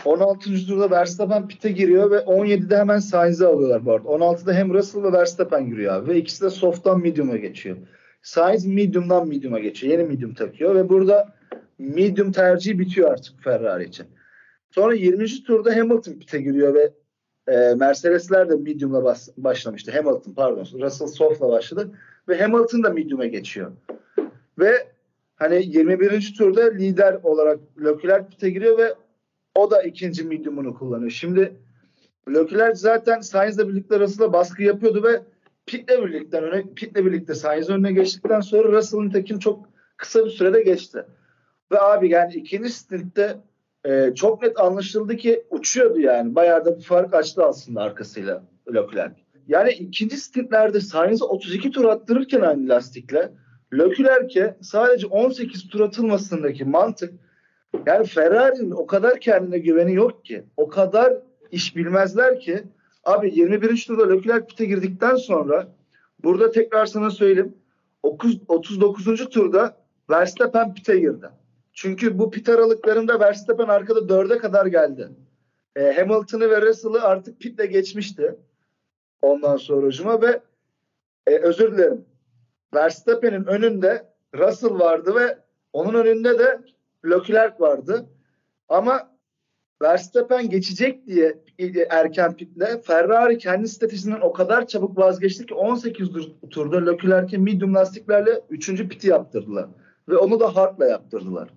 16. 0.05 0.65
turda 0.67 0.91
Verstappen 0.91 1.47
pite 1.47 1.71
giriyor 1.71 2.11
ve 2.11 2.17
17'de 2.17 2.77
hemen 2.77 2.99
Sainz'i 2.99 3.45
alıyorlar 3.45 3.85
bu 3.85 3.91
arada. 3.91 4.07
16'da 4.07 4.53
hem 4.53 4.73
Russell 4.73 5.03
ve 5.03 5.11
Verstappen 5.11 5.69
giriyor 5.69 5.93
abi. 5.93 6.09
Ve 6.09 6.17
ikisi 6.17 6.45
de 6.45 6.49
soft'tan 6.49 7.01
medium'a 7.01 7.37
geçiyor. 7.37 7.77
Sainz 8.21 8.65
medium'dan 8.65 9.27
medium'a 9.27 9.59
geçiyor. 9.59 9.93
Yeni 9.93 10.03
medium 10.07 10.33
takıyor 10.33 10.75
ve 10.75 10.89
burada 10.89 11.33
medium 11.77 12.31
tercihi 12.31 12.79
bitiyor 12.79 13.11
artık 13.11 13.43
Ferrari 13.43 13.83
için. 13.83 14.05
Sonra 14.71 14.93
20. 14.93 15.25
turda 15.43 15.75
Hamilton 15.75 16.13
pite 16.13 16.41
giriyor 16.41 16.73
ve 16.73 16.91
e, 17.47 17.75
Mercedesler 17.75 18.49
de 18.49 18.55
medium'la 18.55 19.03
bas, 19.03 19.29
başlamıştı. 19.37 19.91
Hamilton 19.91 20.33
pardon. 20.33 20.67
Russell 20.81 21.07
soft'la 21.07 21.49
başladı 21.49 21.91
ve 22.29 22.41
Hamilton 22.41 22.83
da 22.83 22.89
medium'a 22.89 23.25
geçiyor. 23.25 23.71
Ve 24.59 24.87
hani 25.35 25.65
21. 25.65 26.33
turda 26.37 26.69
lider 26.71 27.13
olarak 27.23 27.59
Leclerc 27.83 28.29
pite 28.29 28.49
giriyor 28.49 28.77
ve 28.77 28.93
o 29.55 29.71
da 29.71 29.83
ikinci 29.83 30.23
medium'unu 30.23 30.73
kullanıyor. 30.73 31.11
Şimdi 31.11 31.53
Leclerc 32.29 32.75
zaten 32.75 33.19
Sainz'le 33.19 33.67
birlikte 33.67 33.99
Russell'a 33.99 34.33
baskı 34.33 34.63
yapıyordu 34.63 35.03
ve 35.03 35.21
Pit'le 35.65 36.03
birlikte 36.05 36.37
öne 36.37 36.63
Pit'le 36.75 36.95
birlikte 36.95 37.35
Sainz 37.35 37.69
önüne 37.69 37.91
geçtikten 37.91 38.41
sonra 38.41 38.71
Russell'ın 38.71 39.09
tekin 39.09 39.39
çok 39.39 39.69
kısa 39.97 40.25
bir 40.25 40.29
sürede 40.29 40.61
geçti. 40.61 41.05
Ve 41.71 41.79
abi 41.81 42.09
yani 42.09 42.33
ikinci 42.33 42.69
stintte 42.69 43.37
e, 43.85 44.11
çok 44.15 44.41
net 44.41 44.59
anlaşıldı 44.59 45.17
ki 45.17 45.43
uçuyordu 45.49 45.99
yani. 45.99 46.35
Bayağı 46.35 46.65
da 46.65 46.77
bir 46.77 46.83
fark 46.83 47.13
açtı 47.13 47.43
aslında 47.45 47.81
arkasıyla 47.81 48.43
Leclerc. 48.73 49.15
Yani 49.47 49.71
ikinci 49.71 50.17
stintlerde 50.17 50.79
Sainz'e 50.79 51.25
32 51.25 51.71
tur 51.71 51.85
attırırken 51.85 52.41
aynı 52.41 52.69
lastikle 52.69 53.31
Leclerc'e 53.73 54.57
sadece 54.61 55.07
18 55.07 55.67
tur 55.67 55.79
atılmasındaki 55.79 56.65
mantık 56.65 57.13
yani 57.85 58.05
Ferrari'nin 58.05 58.71
o 58.71 58.85
kadar 58.85 59.19
kendine 59.19 59.57
güveni 59.57 59.93
yok 59.93 60.25
ki. 60.25 60.43
O 60.57 60.67
kadar 60.67 61.13
iş 61.51 61.75
bilmezler 61.75 62.39
ki 62.39 62.63
abi 63.03 63.39
21. 63.39 63.85
turda 63.87 64.07
Leclerc 64.07 64.45
pite 64.47 64.65
girdikten 64.65 65.15
sonra 65.15 65.67
burada 66.23 66.51
tekrar 66.51 66.85
sana 66.85 67.09
söyleyeyim 67.09 67.55
39. 68.03 69.29
turda 69.29 69.77
Verstappen 70.09 70.73
pite 70.73 70.99
girdi. 70.99 71.29
Çünkü 71.73 72.19
bu 72.19 72.31
pit 72.31 72.49
aralıklarında 72.49 73.19
Verstappen 73.19 73.67
arkada 73.67 73.99
4'e 73.99 74.37
kadar 74.37 74.65
geldi. 74.65 75.09
E, 75.75 75.93
Hamilton'ı 75.93 76.49
ve 76.49 76.61
Russell'ı 76.61 77.01
artık 77.01 77.39
pitle 77.39 77.65
geçmişti. 77.65 78.35
Ondan 79.21 79.57
sonra 79.57 79.87
hücuma 79.87 80.21
ve 80.21 80.41
e, 81.27 81.37
özür 81.37 81.71
dilerim. 81.71 82.05
Verstappen'in 82.73 83.45
önünde 83.45 84.05
Russell 84.35 84.79
vardı 84.79 85.15
ve 85.15 85.37
onun 85.73 85.93
önünde 85.93 86.39
de 86.39 86.59
Leclerc 87.05 87.59
vardı. 87.59 88.09
Ama 88.69 89.11
Verstappen 89.81 90.49
geçecek 90.49 91.07
diye 91.07 91.37
erken 91.89 92.35
pitle 92.35 92.81
Ferrari 92.81 93.37
kendi 93.37 93.67
stratejisinden 93.67 94.21
o 94.21 94.33
kadar 94.33 94.67
çabuk 94.67 94.97
vazgeçti 94.97 95.45
ki 95.45 95.53
18 95.53 96.09
turda 96.49 96.91
Leclerc'e 96.91 97.37
medium 97.37 97.75
lastiklerle 97.75 98.41
3. 98.49 98.67
piti 98.67 99.07
yaptırdılar. 99.07 99.69
Ve 100.09 100.17
onu 100.17 100.39
da 100.39 100.55
hardla 100.55 100.85
yaptırdılar. 100.85 101.49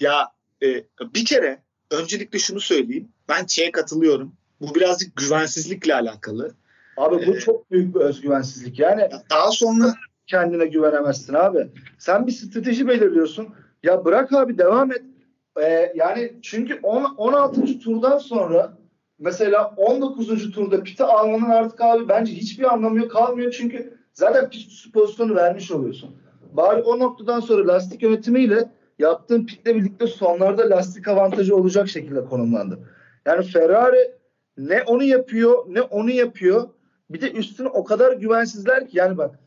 Ya 0.00 0.32
e, 0.62 0.84
bir 1.14 1.24
kere 1.24 1.62
öncelikle 1.90 2.38
şunu 2.38 2.60
söyleyeyim. 2.60 3.08
Ben 3.28 3.46
şeye 3.46 3.72
katılıyorum. 3.72 4.32
Bu 4.60 4.74
birazcık 4.74 5.16
güvensizlikle 5.16 5.94
alakalı. 5.94 6.54
Abi 6.96 7.26
bu 7.26 7.36
ee, 7.36 7.38
çok 7.38 7.70
büyük 7.70 7.94
bir 7.94 8.00
özgüvensizlik. 8.00 8.78
Yani 8.78 9.10
daha 9.30 9.50
sonra 9.50 9.94
kendine 10.26 10.66
güvenemezsin 10.66 11.34
abi. 11.34 11.68
Sen 11.98 12.26
bir 12.26 12.32
strateji 12.32 12.88
belirliyorsun. 12.88 13.54
Ya 13.86 14.04
bırak 14.04 14.32
abi 14.32 14.58
devam 14.58 14.92
et. 14.92 15.02
Ee, 15.62 15.92
yani 15.94 16.32
çünkü 16.42 16.80
on, 16.82 17.04
16. 17.16 17.78
turdan 17.78 18.18
sonra 18.18 18.72
mesela 19.18 19.74
19. 19.76 20.50
turda 20.50 20.82
piti 20.82 21.04
almanın 21.04 21.50
artık 21.50 21.80
abi 21.80 22.08
bence 22.08 22.32
hiçbir 22.32 22.72
anlamı 22.74 22.98
yok 22.98 23.10
kalmıyor 23.10 23.50
çünkü 23.50 23.98
zaten 24.12 24.50
pit 24.50 24.92
pozisyonu 24.94 25.34
vermiş 25.34 25.70
oluyorsun. 25.70 26.16
bari 26.52 26.82
o 26.82 26.98
noktadan 26.98 27.40
sonra 27.40 27.68
lastik 27.68 28.02
yönetimiyle 28.02 28.70
yaptığın 28.98 29.46
pitle 29.46 29.74
birlikte 29.74 30.06
sonlarda 30.06 30.70
lastik 30.70 31.08
avantajı 31.08 31.56
olacak 31.56 31.88
şekilde 31.88 32.24
konumlandı. 32.24 32.78
Yani 33.26 33.44
Ferrari 33.44 34.12
ne 34.58 34.82
onu 34.82 35.02
yapıyor 35.02 35.64
ne 35.68 35.82
onu 35.82 36.10
yapıyor. 36.10 36.68
Bir 37.10 37.20
de 37.20 37.32
üstüne 37.32 37.68
o 37.68 37.84
kadar 37.84 38.12
güvensizler 38.12 38.88
ki 38.88 38.98
yani 38.98 39.18
bak 39.18 39.38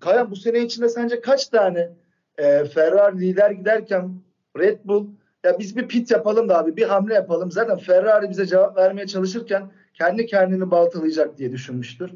Kayan 0.00 0.30
bu 0.30 0.36
sene 0.36 0.58
içinde 0.58 0.88
sence 0.88 1.20
kaç 1.20 1.48
tane 1.48 1.90
e, 2.38 2.64
Ferrari 2.64 3.20
lider 3.20 3.50
giderken 3.50 4.20
Red 4.58 4.78
Bull 4.84 5.06
ya 5.44 5.58
biz 5.58 5.76
bir 5.76 5.88
pit 5.88 6.10
yapalım 6.10 6.48
da 6.48 6.58
abi 6.58 6.76
bir 6.76 6.82
hamle 6.82 7.14
yapalım. 7.14 7.50
Zaten 7.50 7.78
Ferrari 7.78 8.30
bize 8.30 8.46
cevap 8.46 8.76
vermeye 8.76 9.06
çalışırken 9.06 9.70
kendi 9.94 10.26
kendini 10.26 10.70
baltalayacak 10.70 11.38
diye 11.38 11.52
düşünmüştür. 11.52 12.10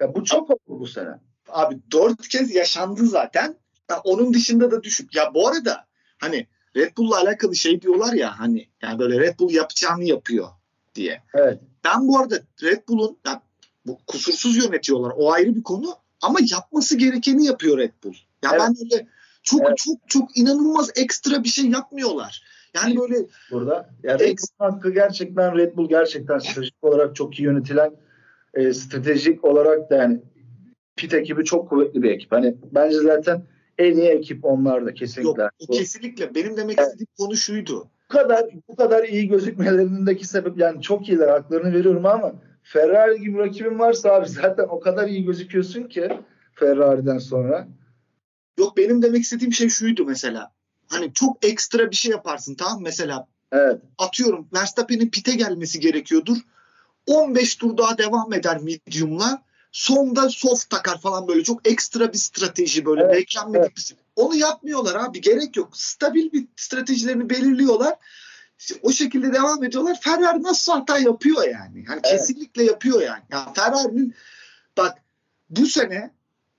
Ya 0.00 0.14
bu 0.14 0.24
çok 0.24 0.50
oldu 0.50 0.60
bu 0.66 0.86
sene. 0.86 1.18
Abi 1.48 1.78
dört 1.92 2.28
kez 2.28 2.54
yaşandı 2.54 3.06
zaten. 3.06 3.56
Ya 3.90 4.00
onun 4.04 4.34
dışında 4.34 4.70
da 4.70 4.82
düşük. 4.82 5.16
Ya 5.16 5.34
bu 5.34 5.48
arada 5.48 5.86
hani 6.18 6.46
Red 6.76 6.96
Bull'la 6.96 7.20
alakalı 7.20 7.56
şey 7.56 7.82
diyorlar 7.82 8.12
ya 8.12 8.40
hani 8.40 8.68
yani 8.82 8.98
böyle 8.98 9.20
Red 9.20 9.38
Bull 9.38 9.50
yapacağını 9.50 10.04
yapıyor 10.04 10.48
diye. 10.94 11.22
Evet. 11.34 11.58
Ben 11.84 12.08
bu 12.08 12.18
arada 12.18 12.38
Red 12.62 12.88
Bull'un 12.88 13.18
ya 13.26 13.42
bu 13.86 13.98
kusursuz 14.06 14.64
yönetiyorlar. 14.64 15.12
O 15.16 15.32
ayrı 15.32 15.54
bir 15.54 15.62
konu 15.62 15.96
ama 16.20 16.38
yapması 16.50 16.98
gerekeni 16.98 17.46
yapıyor 17.46 17.78
Red 17.78 17.92
Bull. 18.04 18.14
Ya 18.44 18.50
Evet. 18.52 18.60
ben 18.60 18.76
öyle 18.84 19.08
çok 19.42 19.60
Evet. 19.68 19.76
çok 19.78 19.96
çok 20.06 20.38
inanılmaz 20.38 20.90
ekstra 20.96 21.44
bir 21.44 21.48
şey 21.48 21.66
yapmıyorlar. 21.70 22.42
Yani 22.74 22.96
böyle 22.96 23.16
burada. 23.50 23.90
Yani 24.02 24.20
Red 24.20 24.38
Bull 24.38 24.66
hakkı 24.66 24.90
gerçekten 24.90 25.56
Red 25.58 25.76
Bull 25.76 25.88
gerçekten 25.88 26.38
stratejik 26.38 26.74
olarak 26.82 27.16
çok 27.16 27.38
iyi 27.38 27.42
yönetilen 27.42 27.92
e, 28.54 28.72
stratejik 28.72 29.44
olarak 29.44 29.90
da 29.90 29.96
yani 29.96 30.20
pit 30.96 31.14
ekibi 31.14 31.44
çok 31.44 31.68
kuvvetli 31.68 32.02
bir 32.02 32.10
ekip. 32.10 32.32
Hani 32.32 32.54
bence 32.72 32.98
zaten 32.98 33.42
en 33.78 33.96
iyi 33.96 34.08
ekip 34.08 34.44
onlar 34.44 34.84
da 34.84 34.88
yok 34.88 34.96
kesinlikle. 34.96 35.48
Bu, 35.68 35.72
kesinlikle 35.72 36.34
benim 36.34 36.56
demek 36.56 36.78
Evet. 36.78 36.86
istediğim 36.88 37.08
konu 37.18 37.36
şuydu. 37.36 37.88
bu 38.10 38.14
kadar 38.14 38.44
bu 38.68 38.76
kadar 38.76 39.04
iyi 39.04 39.28
gözükmelerindeki 39.28 40.26
sebep 40.26 40.58
yani 40.58 40.82
çok 40.82 41.08
iyiler 41.08 41.28
haklarını 41.28 41.72
veriyorum 41.72 42.06
ama 42.06 42.32
Ferrari 42.62 43.20
gibi 43.20 43.38
rakibin 43.38 43.78
varsa 43.78 44.10
abi 44.12 44.28
zaten 44.28 44.66
o 44.68 44.80
kadar 44.80 45.08
iyi 45.08 45.24
gözüküyorsun 45.24 45.82
ki 45.82 46.08
Ferrari'den 46.54 47.18
sonra. 47.18 47.68
Yok 48.58 48.76
benim 48.76 49.02
demek 49.02 49.22
istediğim 49.22 49.52
şey 49.52 49.68
şuydu 49.68 50.04
mesela. 50.04 50.52
Hani 50.88 51.12
çok 51.14 51.44
ekstra 51.44 51.90
bir 51.90 51.96
şey 51.96 52.10
yaparsın 52.12 52.54
tamam 52.54 52.82
mesela 52.82 53.26
Evet. 53.52 53.80
atıyorum 53.98 54.48
Verstappen'in 54.54 55.10
pite 55.10 55.34
gelmesi 55.34 55.80
gerekiyordur. 55.80 56.36
15 57.06 57.56
tur 57.56 57.76
daha 57.76 57.98
devam 57.98 58.32
eder 58.32 58.58
medium'la. 58.58 59.42
Sonda 59.72 60.28
soft 60.28 60.70
takar 60.70 61.00
falan 61.00 61.28
böyle 61.28 61.42
çok 61.42 61.68
ekstra 61.68 62.12
bir 62.12 62.18
strateji 62.18 62.86
böyle 62.86 63.02
Evet, 63.02 63.14
beklenmedik 63.14 63.60
evet. 63.66 63.76
bir 63.76 63.80
şey. 63.80 63.96
Onu 64.16 64.34
yapmıyorlar 64.36 64.94
abi 64.94 65.20
gerek 65.20 65.56
yok. 65.56 65.76
Stabil 65.76 66.32
bir 66.32 66.46
stratejilerini 66.56 67.30
belirliyorlar. 67.30 67.94
İşte 68.58 68.74
o 68.82 68.92
şekilde 68.92 69.32
devam 69.32 69.64
ediyorlar. 69.64 70.00
Ferrari 70.00 70.42
nasıl 70.42 70.72
hata 70.72 70.98
yapıyor 70.98 71.48
yani. 71.48 71.84
Hani 71.86 72.00
Evet. 72.04 72.12
kesinlikle 72.12 72.64
yapıyor 72.64 73.02
yani. 73.02 73.22
Ya 73.30 73.52
Ferrari'nin 73.54 74.14
bak 74.76 74.98
bu 75.50 75.66
sene 75.66 76.10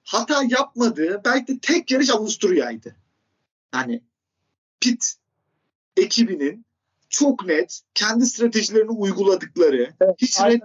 hata 0.03 0.43
yapmadığı 0.50 1.22
belki 1.25 1.55
de 1.55 1.60
tek 1.60 1.91
yarış 1.91 2.10
Avusturya'ydı. 2.10 2.95
Yani 3.74 4.01
pit 4.79 5.13
ekibinin 5.98 6.65
çok 7.10 7.45
net 7.45 7.81
kendi 7.93 8.25
stratejilerini 8.25 8.91
uyguladıkları 8.91 9.93
hiç 10.17 10.41
Red. 10.41 10.62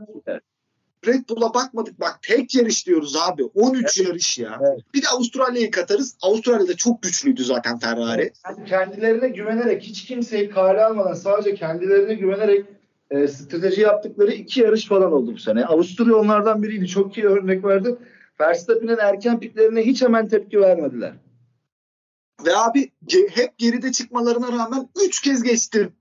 Red 1.07 1.29
Bull'a 1.29 1.55
bakmadık 1.55 2.01
bak 2.01 2.19
tek 2.23 2.55
yarış 2.55 2.87
diyoruz 2.87 3.17
abi 3.17 3.45
13 3.45 3.99
yarış 3.99 4.39
ya. 4.39 4.61
Evet. 4.63 4.81
Bir 4.95 5.03
de 5.03 5.09
Avustralya'yı 5.09 5.71
katarız. 5.71 6.17
Avustralya'da 6.23 6.77
çok 6.77 7.03
güçlüydü 7.03 7.45
zaten 7.45 7.79
Ferrari. 7.79 8.33
Yani 8.47 8.65
kendilerine 8.65 9.29
güvenerek 9.29 9.83
hiç 9.83 10.05
kimseyi 10.05 10.51
kale 10.51 10.85
almadan 10.85 11.15
sadece 11.15 11.55
kendilerine 11.55 12.15
güvenerek 12.15 12.67
e, 13.11 13.29
strateji 13.29 13.81
yaptıkları 13.81 14.33
iki 14.33 14.61
yarış 14.61 14.87
falan 14.87 15.13
oldu 15.13 15.33
bu 15.35 15.39
sene. 15.39 15.65
Avusturya 15.67 16.17
onlardan 16.17 16.63
biriydi. 16.63 16.89
Çok 16.89 17.19
iyi 17.19 17.27
örnek 17.27 17.65
verdi. 17.65 17.97
Verstappen'in 18.41 18.99
erken 18.99 19.41
pitlerine 19.41 19.83
hiç 19.83 20.03
hemen 20.03 20.29
tepki 20.29 20.61
vermediler. 20.61 21.15
Ve 22.47 22.57
abi 22.57 22.93
hep 23.31 23.59
geride 23.59 23.93
çıkmalarına 23.93 24.53
rağmen 24.53 24.89
3 25.05 25.21
kez 25.21 25.43
geçti 25.43 25.93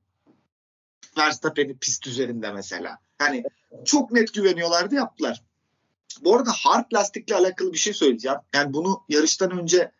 Verstappen'i 1.17 1.77
pist 1.77 2.07
üzerinde 2.07 2.51
mesela. 2.51 2.99
Yani 3.21 3.43
çok 3.85 4.11
net 4.11 4.33
güveniyorlardı 4.33 4.95
yaptılar. 4.95 5.43
Bu 6.23 6.35
arada 6.35 6.51
hard 6.51 6.85
lastikle 6.93 7.35
alakalı 7.35 7.73
bir 7.73 7.77
şey 7.77 7.93
söyleyeceğim. 7.93 8.37
Yani 8.53 8.73
bunu 8.73 9.03
yarıştan 9.09 9.59
önce 9.59 9.91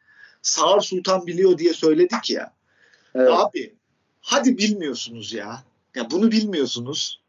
Sağır 0.42 0.82
Sultan 0.82 1.28
biliyor 1.28 1.58
diye 1.58 1.74
söyledik 1.74 2.30
ya. 2.30 2.54
Evet. 3.16 3.30
Abi 3.32 3.76
hadi 4.22 4.58
bilmiyorsunuz 4.58 5.34
ya. 5.34 5.64
Ya 5.96 6.12
bunu 6.12 6.32
bilmiyorsunuz. 6.32 7.22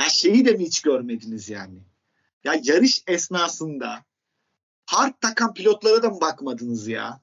Ya 0.00 0.08
şeyi 0.08 0.44
de 0.44 0.52
mi 0.52 0.64
hiç 0.64 0.82
görmediniz 0.82 1.48
yani? 1.48 1.78
Ya 2.44 2.60
yarış 2.62 3.02
esnasında 3.06 4.04
hard 4.86 5.12
takan 5.20 5.54
pilotlara 5.54 6.02
da 6.02 6.10
mı 6.10 6.20
bakmadınız 6.20 6.88
ya? 6.88 7.20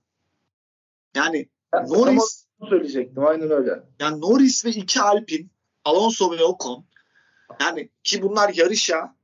Yani 1.16 1.50
Ben 1.74 1.90
Norris 1.90 2.46
söyleyecektim. 2.70 3.26
Aynen 3.26 3.52
öyle. 3.52 3.84
yani 4.00 4.22
Norris 4.22 4.66
ve 4.66 4.70
iki 4.70 5.02
Alpin, 5.02 5.52
Alonso 5.86 6.32
ve 6.32 6.44
Ocon 6.44 6.86
yani 7.62 7.90
ki 8.04 8.22
bunlar 8.22 8.54
yarışa 8.54 9.16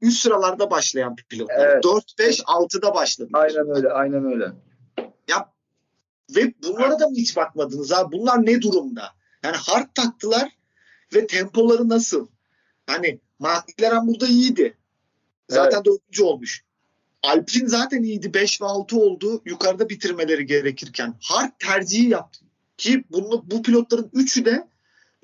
üst 0.00 0.22
sıralarda 0.22 0.70
başlayan 0.70 1.16
pilotlar. 1.16 1.68
Evet. 1.68 1.84
4, 1.84 2.18
5, 2.18 2.40
6'da 2.40 2.94
başladılar. 2.94 3.40
Aynen 3.44 3.76
öyle. 3.76 3.88
Aynen 3.88 4.24
öyle. 4.24 4.52
Ya 5.28 5.52
ve 6.36 6.54
bunlara 6.62 7.00
da 7.00 7.08
mı 7.08 7.16
hiç 7.16 7.36
bakmadınız 7.36 7.92
abi? 7.92 8.16
Bunlar 8.16 8.46
ne 8.46 8.62
durumda? 8.62 9.02
Yani 9.42 9.56
hard 9.56 9.88
taktılar 9.94 10.48
ve 11.14 11.26
tempoları 11.26 11.88
nasıl? 11.88 12.28
Hani 12.86 13.20
McLaren 13.38 14.06
burada 14.06 14.26
iyiydi. 14.26 14.76
Zaten 15.48 15.84
dördüncü 15.84 16.24
olmuş. 16.24 16.64
Alpine 17.24 17.68
zaten 17.68 18.02
iyiydi. 18.02 18.34
5 18.34 18.60
ve 18.60 18.64
6 18.66 19.00
oldu. 19.00 19.42
Yukarıda 19.44 19.88
bitirmeleri 19.88 20.46
gerekirken. 20.46 21.14
Hard 21.22 21.50
tercihi 21.58 22.08
yaptı. 22.08 22.44
Ki 22.76 23.04
bunu, 23.10 23.50
bu 23.50 23.62
pilotların 23.62 24.10
üçü 24.12 24.44
de 24.44 24.68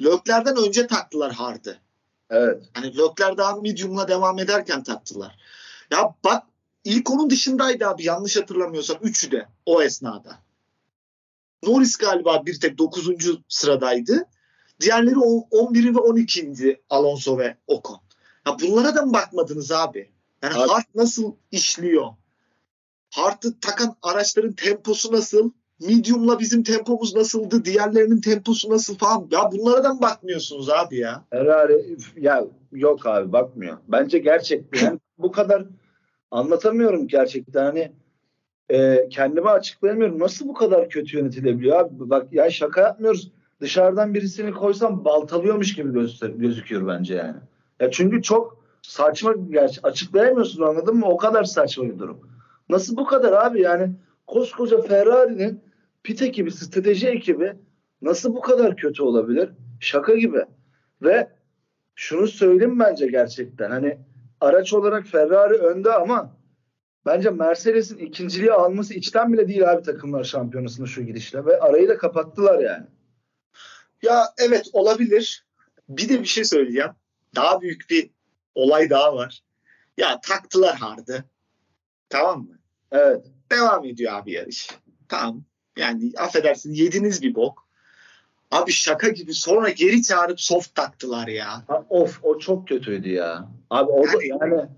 Lökler'den 0.02 0.56
önce 0.56 0.86
taktılar 0.86 1.32
hard'ı. 1.32 1.78
Evet. 2.30 2.62
Hani 2.72 2.96
Lökler 2.98 3.36
daha 3.36 3.56
medium'la 3.56 4.08
devam 4.08 4.38
ederken 4.38 4.82
taktılar. 4.82 5.36
Ya 5.90 6.14
bak 6.24 6.42
ilk 6.84 7.10
onun 7.10 7.30
dışındaydı 7.30 7.88
abi 7.88 8.04
yanlış 8.04 8.36
hatırlamıyorsam. 8.36 8.98
Üçü 9.02 9.30
de 9.30 9.48
o 9.66 9.82
esnada. 9.82 10.38
Norris 11.62 11.96
galiba 11.96 12.46
bir 12.46 12.60
tek 12.60 12.78
9. 12.78 13.08
sıradaydı. 13.48 14.24
Diğerleri 14.80 15.18
o- 15.18 15.46
11. 15.50 15.94
ve 15.94 15.98
12. 15.98 16.80
Alonso 16.90 17.38
ve 17.38 17.56
Ocon. 17.66 18.00
Ya 18.46 18.56
bunlara 18.60 18.94
da 18.94 19.02
mı 19.02 19.12
bakmadınız 19.12 19.72
abi? 19.72 20.10
Yani 20.42 20.54
Abi- 20.54 20.68
hard 20.68 20.84
nasıl 20.94 21.34
işliyor? 21.50 22.06
Hard'ı 23.10 23.60
takan 23.60 23.96
araçların 24.02 24.52
temposu 24.52 25.12
nasıl? 25.12 25.50
Medium'la 25.80 26.38
bizim 26.38 26.62
tempomuz 26.62 27.14
nasıldı? 27.16 27.64
Diğerlerinin 27.64 28.20
temposu 28.20 28.70
nasıl 28.70 28.98
falan? 28.98 29.28
Ya 29.30 29.52
bunlara 29.52 29.84
da 29.84 29.94
mı 29.94 30.00
bakmıyorsunuz 30.02 30.70
abi 30.70 30.96
ya? 30.96 31.24
Ferrari 31.30 31.96
ya 32.16 32.44
yok 32.72 33.06
abi 33.06 33.32
bakmıyor. 33.32 33.76
Bence 33.88 34.18
gerçekten 34.18 35.00
bu 35.18 35.32
kadar 35.32 35.64
anlatamıyorum 36.30 37.08
gerçekten 37.08 37.64
hani 37.64 37.92
e, 38.70 39.08
kendime 39.08 39.50
açıklayamıyorum. 39.50 40.18
Nasıl 40.18 40.48
bu 40.48 40.54
kadar 40.54 40.88
kötü 40.88 41.16
yönetilebiliyor 41.18 41.80
abi? 41.80 42.10
Bak 42.10 42.32
ya 42.32 42.50
şaka 42.50 42.80
yapmıyoruz. 42.80 43.30
Dışarıdan 43.60 44.14
birisini 44.14 44.52
koysam 44.52 45.04
baltalıyormuş 45.04 45.74
gibi 45.74 45.92
göster- 45.92 46.28
gözüküyor 46.30 46.86
bence 46.88 47.14
yani. 47.14 47.36
Ya 47.80 47.90
çünkü 47.90 48.22
çok 48.22 48.59
saçma 48.82 49.34
gerçi 49.50 49.80
açıklayamıyorsun 49.82 50.62
anladın 50.62 50.96
mı? 50.96 51.06
O 51.06 51.16
kadar 51.16 51.44
saçma 51.44 51.84
bir 51.84 51.98
durum. 51.98 52.30
Nasıl 52.68 52.96
bu 52.96 53.04
kadar 53.04 53.32
abi 53.32 53.60
yani 53.60 53.92
koskoca 54.26 54.82
Ferrari'nin 54.82 55.60
pit 56.02 56.22
ekibi, 56.22 56.50
strateji 56.50 57.08
ekibi 57.08 57.52
nasıl 58.02 58.34
bu 58.34 58.40
kadar 58.40 58.76
kötü 58.76 59.02
olabilir? 59.02 59.50
Şaka 59.80 60.14
gibi. 60.14 60.44
Ve 61.02 61.28
şunu 61.94 62.26
söyleyeyim 62.26 62.78
bence 62.78 63.06
gerçekten 63.06 63.70
hani 63.70 63.98
araç 64.40 64.72
olarak 64.72 65.06
Ferrari 65.06 65.54
önde 65.54 65.92
ama 65.92 66.36
bence 67.06 67.30
Mercedes'in 67.30 67.98
ikinciliği 67.98 68.52
alması 68.52 68.94
içten 68.94 69.32
bile 69.32 69.48
değil 69.48 69.70
abi 69.70 69.82
takımlar 69.82 70.24
şampiyonasında 70.24 70.86
şu 70.86 71.02
gidişle 71.02 71.44
ve 71.44 71.60
arayı 71.60 71.88
da 71.88 71.98
kapattılar 71.98 72.58
yani. 72.58 72.86
Ya 74.02 74.24
evet 74.38 74.70
olabilir. 74.72 75.46
Bir 75.88 76.08
de 76.08 76.20
bir 76.20 76.26
şey 76.26 76.44
söyleyeceğim. 76.44 76.90
Daha 77.36 77.60
büyük 77.60 77.90
bir 77.90 78.10
olay 78.54 78.90
daha 78.90 79.16
var. 79.16 79.42
Ya 79.96 80.20
taktılar 80.20 80.76
hardı. 80.76 81.24
Tamam 82.08 82.40
mı? 82.40 82.58
Evet. 82.92 83.26
Devam 83.52 83.84
ediyor 83.84 84.12
abi 84.12 84.32
yarış. 84.32 84.68
Tamam. 85.08 85.42
Yani 85.76 86.12
affedersin 86.18 86.72
yediniz 86.72 87.22
bir 87.22 87.34
bok. 87.34 87.68
Abi 88.50 88.72
şaka 88.72 89.08
gibi 89.08 89.34
sonra 89.34 89.70
geri 89.70 90.02
çağırıp 90.02 90.40
soft 90.40 90.74
taktılar 90.74 91.28
ya. 91.28 91.64
Ha, 91.68 91.86
of 91.88 92.24
o 92.24 92.38
çok 92.38 92.68
kötüydü 92.68 93.08
ya. 93.08 93.48
Abi 93.70 93.90
o 93.92 94.04
da 94.04 94.24
Yani- 94.24 94.54
yani 94.54 94.68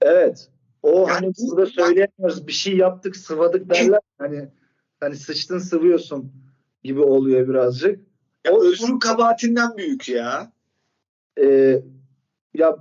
evet. 0.00 0.48
o 0.82 0.98
yani, 0.98 1.10
hani 1.10 1.32
burada 1.38 1.66
söyleyemiyoruz. 1.66 2.46
Bir 2.46 2.52
şey 2.52 2.76
yaptık, 2.76 3.16
sıvadık 3.16 3.70
derler. 3.70 4.00
Hani 4.18 4.48
hani 5.00 5.16
sıçtın 5.16 5.58
sıvıyorsun 5.58 6.32
gibi 6.84 7.00
oluyor 7.00 7.48
birazcık. 7.48 8.00
Ya 8.46 8.52
o 8.52 8.64
özrün 8.64 8.98
kabahatinden 8.98 9.76
büyük 9.76 10.08
ya. 10.08 10.52
E, 11.40 11.78
ya 12.58 12.76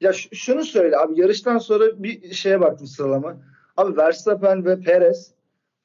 ya 0.00 0.12
şunu 0.32 0.64
söyle 0.64 0.96
abi 0.96 1.20
yarıştan 1.20 1.58
sonra 1.58 2.02
bir 2.02 2.32
şeye 2.32 2.60
baktım 2.60 2.86
sıralama. 2.86 3.36
Abi 3.76 3.96
Verstappen 3.96 4.64
ve 4.64 4.80
Perez 4.80 5.34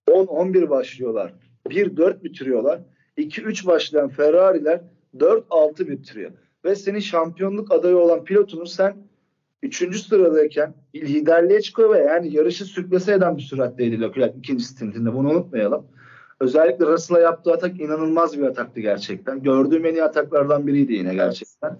10-11 0.07 0.69
başlıyorlar. 0.69 1.33
1-4 1.69 2.23
bitiriyorlar. 2.23 2.79
2-3 3.17 3.65
başlayan 3.65 4.09
Ferrari'ler 4.09 4.81
4-6 5.17 5.87
bitiriyor. 5.87 6.31
Ve 6.65 6.75
senin 6.75 6.99
şampiyonluk 6.99 7.71
adayı 7.71 7.97
olan 7.97 8.23
pilotunu 8.23 8.65
sen 8.65 8.95
3. 9.63 10.01
sıradayken 10.01 10.73
liderliğe 10.95 11.61
çıkıyor 11.61 11.93
ve 11.93 11.99
yani 11.99 12.33
yarışı 12.33 12.65
sürklese 12.65 13.13
eden 13.13 13.37
bir 13.37 13.41
süratteydi 13.41 14.01
Leclerc 14.01 14.37
ikinci 14.37 14.63
stintinde. 14.63 15.13
Bunu 15.13 15.29
unutmayalım. 15.29 15.87
Özellikle 16.39 16.85
Russell'a 16.85 17.19
yaptığı 17.19 17.51
atak 17.51 17.79
inanılmaz 17.79 18.37
bir 18.37 18.43
ataktı 18.43 18.79
gerçekten. 18.79 19.43
Gördüğüm 19.43 19.85
en 19.85 19.93
iyi 19.93 20.03
ataklardan 20.03 20.67
biriydi 20.67 20.93
yine 20.93 21.13
gerçekten. 21.13 21.77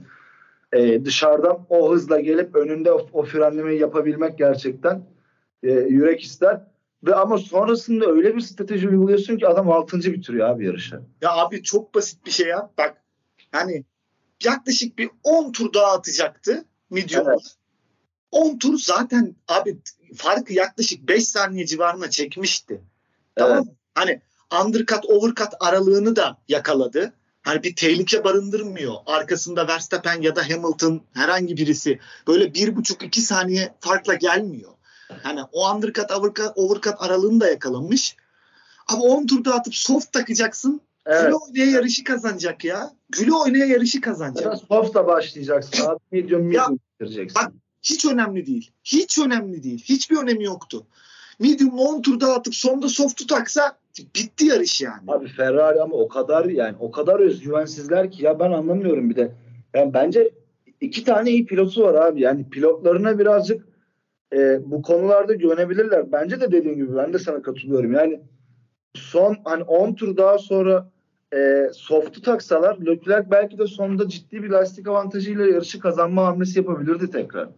Ee, 0.73 1.06
dışarıdan 1.06 1.65
o 1.69 1.91
hızla 1.91 2.19
gelip 2.19 2.56
önünde 2.56 2.91
o, 2.91 3.10
o 3.13 3.23
frenlemeyi 3.23 3.80
yapabilmek 3.80 4.38
gerçekten 4.38 5.04
e, 5.63 5.71
yürek 5.71 6.23
ister. 6.23 6.62
Ve 7.04 7.15
ama 7.15 7.38
sonrasında 7.38 8.06
öyle 8.06 8.36
bir 8.36 8.41
strateji 8.41 8.89
uyguluyorsun 8.89 9.38
ki 9.38 9.47
adam 9.47 9.71
6. 9.71 9.97
bitiriyor 9.97 10.49
abi 10.49 10.65
yarışı. 10.65 11.01
Ya 11.21 11.32
abi 11.32 11.63
çok 11.63 11.95
basit 11.95 12.25
bir 12.25 12.32
şey 12.32 12.47
ya. 12.47 12.69
Bak 12.78 13.04
hani 13.51 13.84
yaklaşık 14.43 14.97
bir 14.97 15.10
10 15.23 15.51
tur 15.51 15.73
daha 15.73 15.91
atacaktı 15.91 16.65
medium'la. 16.89 17.32
Evet. 17.32 17.56
10 18.32 18.58
tur 18.58 18.78
zaten 18.78 19.36
abi 19.47 19.78
farkı 20.15 20.54
yaklaşık 20.54 21.10
5 21.10 21.28
saniye 21.28 21.65
civarına 21.65 22.10
çekmişti. 22.10 22.73
Evet. 23.38 23.49
Tamam 23.49 23.65
Hani 23.95 24.21
undercut 24.62 25.06
overcut 25.06 25.49
aralığını 25.60 26.15
da 26.15 26.38
yakaladı. 26.47 27.13
Hani 27.45 27.63
bir 27.63 27.75
tehlike 27.75 28.23
barındırmıyor. 28.23 28.93
Arkasında 29.05 29.67
Verstappen 29.67 30.21
ya 30.21 30.36
da 30.36 30.49
Hamilton 30.49 31.01
herhangi 31.13 31.58
birisi 31.58 31.99
böyle 32.27 32.53
bir 32.53 32.75
buçuk 32.75 33.03
iki 33.03 33.21
saniye 33.21 33.73
farkla 33.79 34.13
gelmiyor. 34.13 34.71
Hani 35.23 35.39
o 35.51 35.71
undercut 35.71 36.12
overcut, 36.12 36.51
overcut 36.55 36.93
aralığını 36.97 37.39
da 37.39 37.49
yakalamış. 37.49 38.15
Ama 38.88 39.03
10 39.03 39.27
turda 39.27 39.53
atıp 39.53 39.75
soft 39.75 40.12
takacaksın. 40.12 40.81
Evet. 41.05 41.21
Güle 41.21 41.36
oynaya 41.36 41.71
yarışı 41.71 42.03
kazanacak 42.03 42.65
ya. 42.65 42.93
Güle 43.10 43.34
oynaya 43.34 43.65
yarışı 43.65 44.01
kazanacak. 44.01 44.45
Ya 44.45 44.58
soft'la 44.58 45.08
başlayacaksın 45.08 45.86
abi. 45.86 45.99
Medium 46.12 46.41
medium 46.41 46.79
bitireceksin. 46.99 47.41
Bak 47.41 47.51
hiç 47.84 48.05
önemli 48.05 48.45
değil. 48.45 48.71
Hiç 48.84 49.19
önemli 49.19 49.63
değil. 49.63 49.84
Hiçbir 49.84 50.17
önemi 50.17 50.43
yoktu. 50.43 50.86
Medium'la 51.39 51.81
10 51.81 52.01
turda 52.01 52.34
atıp 52.34 52.55
sonda 52.55 52.89
soft'u 52.89 53.27
taksa 53.27 53.77
bitti 53.97 54.45
yarış 54.45 54.81
yani. 54.81 55.01
Abi 55.08 55.27
Ferrari 55.27 55.81
ama 55.81 55.95
o 55.95 56.08
kadar 56.08 56.45
yani 56.45 56.75
o 56.79 56.91
kadar 56.91 57.19
özgüvensizler 57.19 58.12
ki 58.12 58.25
ya 58.25 58.39
ben 58.39 58.51
anlamıyorum 58.51 59.10
bir 59.10 59.15
de. 59.15 59.31
Yani 59.73 59.93
bence 59.93 60.31
iki 60.81 61.03
tane 61.03 61.31
iyi 61.31 61.45
pilotu 61.45 61.84
var 61.84 61.93
abi. 61.93 62.21
Yani 62.21 62.49
pilotlarına 62.49 63.19
birazcık 63.19 63.67
e, 64.34 64.60
bu 64.65 64.81
konularda 64.81 65.34
güvenebilirler. 65.34 66.12
Bence 66.12 66.41
de 66.41 66.51
dediğin 66.51 66.75
gibi 66.75 66.95
ben 66.95 67.13
de 67.13 67.19
sana 67.19 67.41
katılıyorum. 67.41 67.93
Yani 67.93 68.21
son 68.93 69.38
hani 69.43 69.63
10 69.63 69.93
tur 69.93 70.17
daha 70.17 70.38
sonra 70.38 70.91
e, 71.34 71.69
soft'u 71.73 72.21
taksalar 72.21 72.77
Leclerc 72.86 73.31
belki 73.31 73.58
de 73.58 73.67
sonunda 73.67 74.10
ciddi 74.10 74.43
bir 74.43 74.49
lastik 74.49 74.88
avantajıyla 74.88 75.45
yarışı 75.45 75.79
kazanma 75.79 76.25
hamlesi 76.25 76.60
yapabilirdi 76.60 77.12
tekrar. 77.12 77.49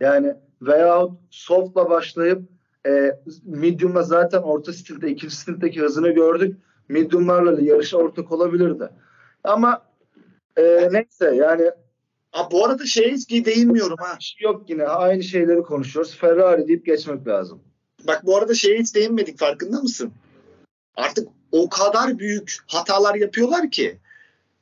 Yani 0.00 0.34
veyahut 0.62 1.18
soft'la 1.30 1.90
başlayıp 1.90 2.42
e, 2.86 3.18
medium'la 3.44 4.02
zaten 4.02 4.42
orta 4.42 4.72
stilde 4.72 5.10
ikinci 5.10 5.36
stildeki 5.36 5.80
hızını 5.80 6.10
gördük. 6.10 6.56
Medium'larla 6.88 7.60
yarışa 7.60 7.96
ortak 7.96 8.32
olabilirdi. 8.32 8.88
Ama 9.44 9.82
e, 10.56 10.88
neyse 10.92 11.34
yani 11.34 11.70
Aa, 12.32 12.50
bu 12.50 12.66
arada 12.66 12.86
şey 12.86 13.16
değinmiyorum 13.30 13.96
ha. 14.00 14.16
Şey 14.20 14.44
yok 14.44 14.70
yine 14.70 14.84
aynı 14.84 15.22
şeyleri 15.22 15.62
konuşuyoruz. 15.62 16.16
Ferrari 16.16 16.68
deyip 16.68 16.86
geçmek 16.86 17.26
lazım. 17.26 17.60
Bak 18.06 18.26
bu 18.26 18.36
arada 18.36 18.54
şeye 18.54 18.78
hiç 18.78 18.94
değinmedik 18.94 19.38
farkında 19.38 19.80
mısın? 19.80 20.12
Artık 20.96 21.28
o 21.52 21.68
kadar 21.68 22.18
büyük 22.18 22.58
hatalar 22.66 23.14
yapıyorlar 23.14 23.70
ki 23.70 23.98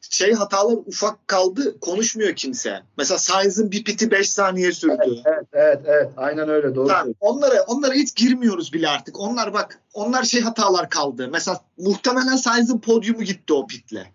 şey 0.00 0.32
hatalar 0.32 0.78
ufak 0.86 1.28
kaldı 1.28 1.80
konuşmuyor 1.80 2.36
kimse. 2.36 2.82
Mesela 2.98 3.18
Sainz'ın 3.18 3.70
bir 3.70 3.84
piti 3.84 4.10
5 4.10 4.30
saniye 4.30 4.72
sürdü. 4.72 4.94
Evet, 5.00 5.26
evet, 5.26 5.46
evet, 5.52 5.80
evet. 5.86 6.10
aynen 6.16 6.48
öyle 6.48 6.74
doğru. 6.74 6.88
Tamam, 6.88 7.14
onlara, 7.20 7.62
onlara 7.62 7.94
hiç 7.94 8.14
girmiyoruz 8.14 8.72
bile 8.72 8.88
artık. 8.88 9.20
Onlar 9.20 9.52
bak 9.52 9.80
onlar 9.94 10.22
şey 10.22 10.40
hatalar 10.40 10.90
kaldı. 10.90 11.28
Mesela 11.32 11.60
muhtemelen 11.78 12.36
Sainz'ın 12.36 12.78
podyumu 12.78 13.22
gitti 13.22 13.52
o 13.52 13.66
pitle. 13.66 14.12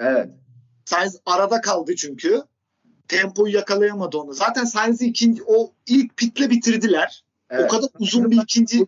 Evet. 0.00 0.28
Sainz 0.84 1.20
arada 1.26 1.60
kaldı 1.60 1.96
çünkü. 1.96 2.42
Tempoyu 3.08 3.54
yakalayamadı 3.54 4.18
onu. 4.18 4.32
Zaten 4.32 4.64
Sainz'i 4.64 5.06
ikinci 5.06 5.42
o 5.46 5.72
ilk 5.86 6.16
pitle 6.16 6.50
bitirdiler. 6.50 7.24
Evet. 7.50 7.64
O 7.64 7.68
kadar 7.68 7.88
uzun 7.98 8.30
bir 8.30 8.42
ikinci 8.42 8.86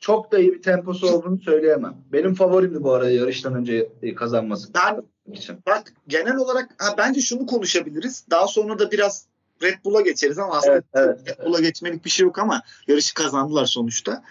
çok 0.00 0.32
da 0.32 0.38
iyi 0.38 0.52
bir 0.52 0.62
temposu 0.62 1.08
olduğunu 1.08 1.38
söyleyemem. 1.38 1.94
Benim 2.12 2.34
favorimdi 2.34 2.82
bu 2.82 2.92
arada 2.92 3.10
yarıştan 3.10 3.54
önce 3.54 3.88
kazanması. 4.16 4.74
Ben 4.74 5.02
için. 5.32 5.58
Bak 5.66 5.92
genel 6.08 6.36
olarak 6.36 6.70
ha, 6.78 6.94
bence 6.98 7.20
şunu 7.20 7.46
konuşabiliriz. 7.46 8.24
Daha 8.30 8.46
sonra 8.46 8.78
da 8.78 8.90
biraz 8.90 9.26
Red 9.62 9.84
Bull'a 9.84 10.00
geçeriz 10.00 10.38
ama 10.38 10.56
aslında 10.56 10.74
evet, 10.74 10.84
evet, 10.94 11.18
Red 11.28 11.46
Bull'a 11.46 11.60
geçmelik 11.60 12.04
bir 12.04 12.10
şey 12.10 12.26
yok 12.26 12.38
ama 12.38 12.62
yarışı 12.88 13.14
kazandılar 13.14 13.66
sonuçta. 13.66 14.22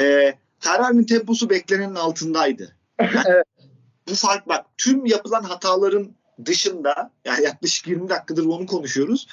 Ee, 0.00 0.34
Ferrari'nin 0.58 1.04
temposu 1.04 1.50
beklenenin 1.50 1.94
altındaydı. 1.94 2.76
Yani 3.00 3.10
evet. 3.26 3.44
Bu 4.08 4.14
fark 4.14 4.48
bak 4.48 4.66
tüm 4.78 5.06
yapılan 5.06 5.42
hataların 5.42 6.12
dışında 6.44 7.10
yani 7.24 7.44
yaklaşık 7.44 7.86
20 7.86 8.08
dakikadır 8.08 8.46
onu 8.46 8.66
konuşuyoruz. 8.66 9.28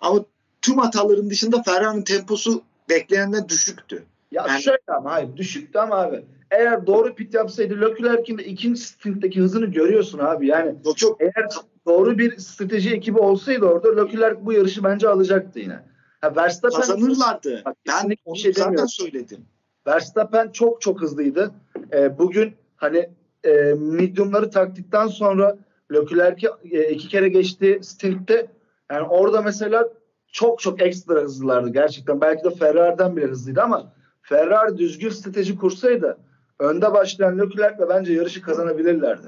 Ama 0.00 0.24
tüm 0.62 0.78
hataların 0.78 1.30
dışında 1.30 1.62
Ferrari'nin 1.62 2.04
temposu 2.04 2.62
beklenenden 2.88 3.48
düşüktü. 3.48 4.04
Ya 4.32 4.46
yani, 4.48 4.62
şöyle 4.62 4.78
ama 4.88 5.12
hayır 5.12 5.36
düşüktü 5.36 5.78
ama 5.78 5.96
abi 5.96 6.24
eğer 6.50 6.86
doğru 6.86 7.14
pit 7.14 7.34
yapsaydı 7.34 7.80
Leclerc'in 7.80 8.38
de 8.38 8.44
ikinci 8.44 8.80
stintteki 8.80 9.40
hızını 9.40 9.66
görüyorsun 9.66 10.18
abi. 10.18 10.46
Yani 10.46 10.74
çok, 10.84 10.98
çok 10.98 11.20
eğer 11.20 11.48
doğru 11.86 12.18
bir 12.18 12.36
strateji 12.38 12.94
ekibi 12.94 13.18
olsaydı 13.18 13.66
orada 13.66 14.02
Leclerc 14.02 14.46
bu 14.46 14.52
yarışı 14.52 14.84
bence 14.84 15.08
alacaktı 15.08 15.58
yine. 15.58 15.80
Ha, 16.20 16.36
Verstappen 16.36 16.80
kazanırlardı. 16.80 17.62
Bak, 17.64 17.76
ben 17.88 18.16
onu 18.24 18.36
şey 18.36 18.52
zaten 18.52 18.66
demiyorum. 18.66 18.88
söyledim. 18.88 19.38
Verstappen 19.86 20.50
çok 20.50 20.80
çok 20.80 21.00
hızlıydı. 21.00 21.50
Ee, 21.92 22.18
bugün 22.18 22.54
hani 22.76 23.10
e, 23.44 23.74
mediumları 23.78 24.50
taktıktan 24.50 25.06
sonra 25.06 25.58
Leclerc'i 25.92 26.48
e, 26.70 26.90
iki 26.90 27.08
kere 27.08 27.28
geçti 27.28 27.78
stintte. 27.82 28.46
Yani 28.90 29.08
orada 29.08 29.42
mesela 29.42 29.88
çok 30.32 30.60
çok 30.60 30.82
ekstra 30.82 31.20
hızlılardı 31.20 31.68
gerçekten. 31.68 32.20
Belki 32.20 32.44
de 32.44 32.50
Ferrari'den 32.50 33.16
bile 33.16 33.26
hızlıydı 33.26 33.62
ama 33.62 33.92
Ferrari 34.22 34.78
düzgün 34.78 35.08
strateji 35.08 35.56
kursaydı 35.56 36.18
önde 36.58 36.92
başlayan 36.92 37.38
Leclerc'le 37.38 37.88
bence 37.88 38.12
yarışı 38.12 38.42
kazanabilirlerdi. 38.42 39.26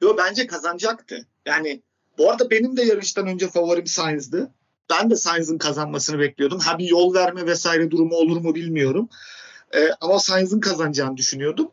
Yo 0.00 0.16
bence 0.18 0.46
kazanacaktı. 0.46 1.26
Yani 1.46 1.82
bu 2.18 2.30
arada 2.30 2.50
benim 2.50 2.76
de 2.76 2.82
yarıştan 2.82 3.26
önce 3.26 3.48
favorim 3.48 3.86
Sainz'dı. 3.86 4.50
Ben 4.90 5.10
de 5.10 5.16
Sainz'ın 5.16 5.58
kazanmasını 5.58 6.18
bekliyordum. 6.18 6.58
Ha 6.58 6.78
bir 6.78 6.88
yol 6.88 7.14
verme 7.14 7.46
vesaire 7.46 7.90
durumu 7.90 8.14
olur 8.14 8.40
mu 8.40 8.54
bilmiyorum. 8.54 9.08
Ee, 9.74 9.90
ama 10.00 10.18
Sainz'ın 10.18 10.60
kazanacağını 10.60 11.16
düşünüyordum. 11.16 11.70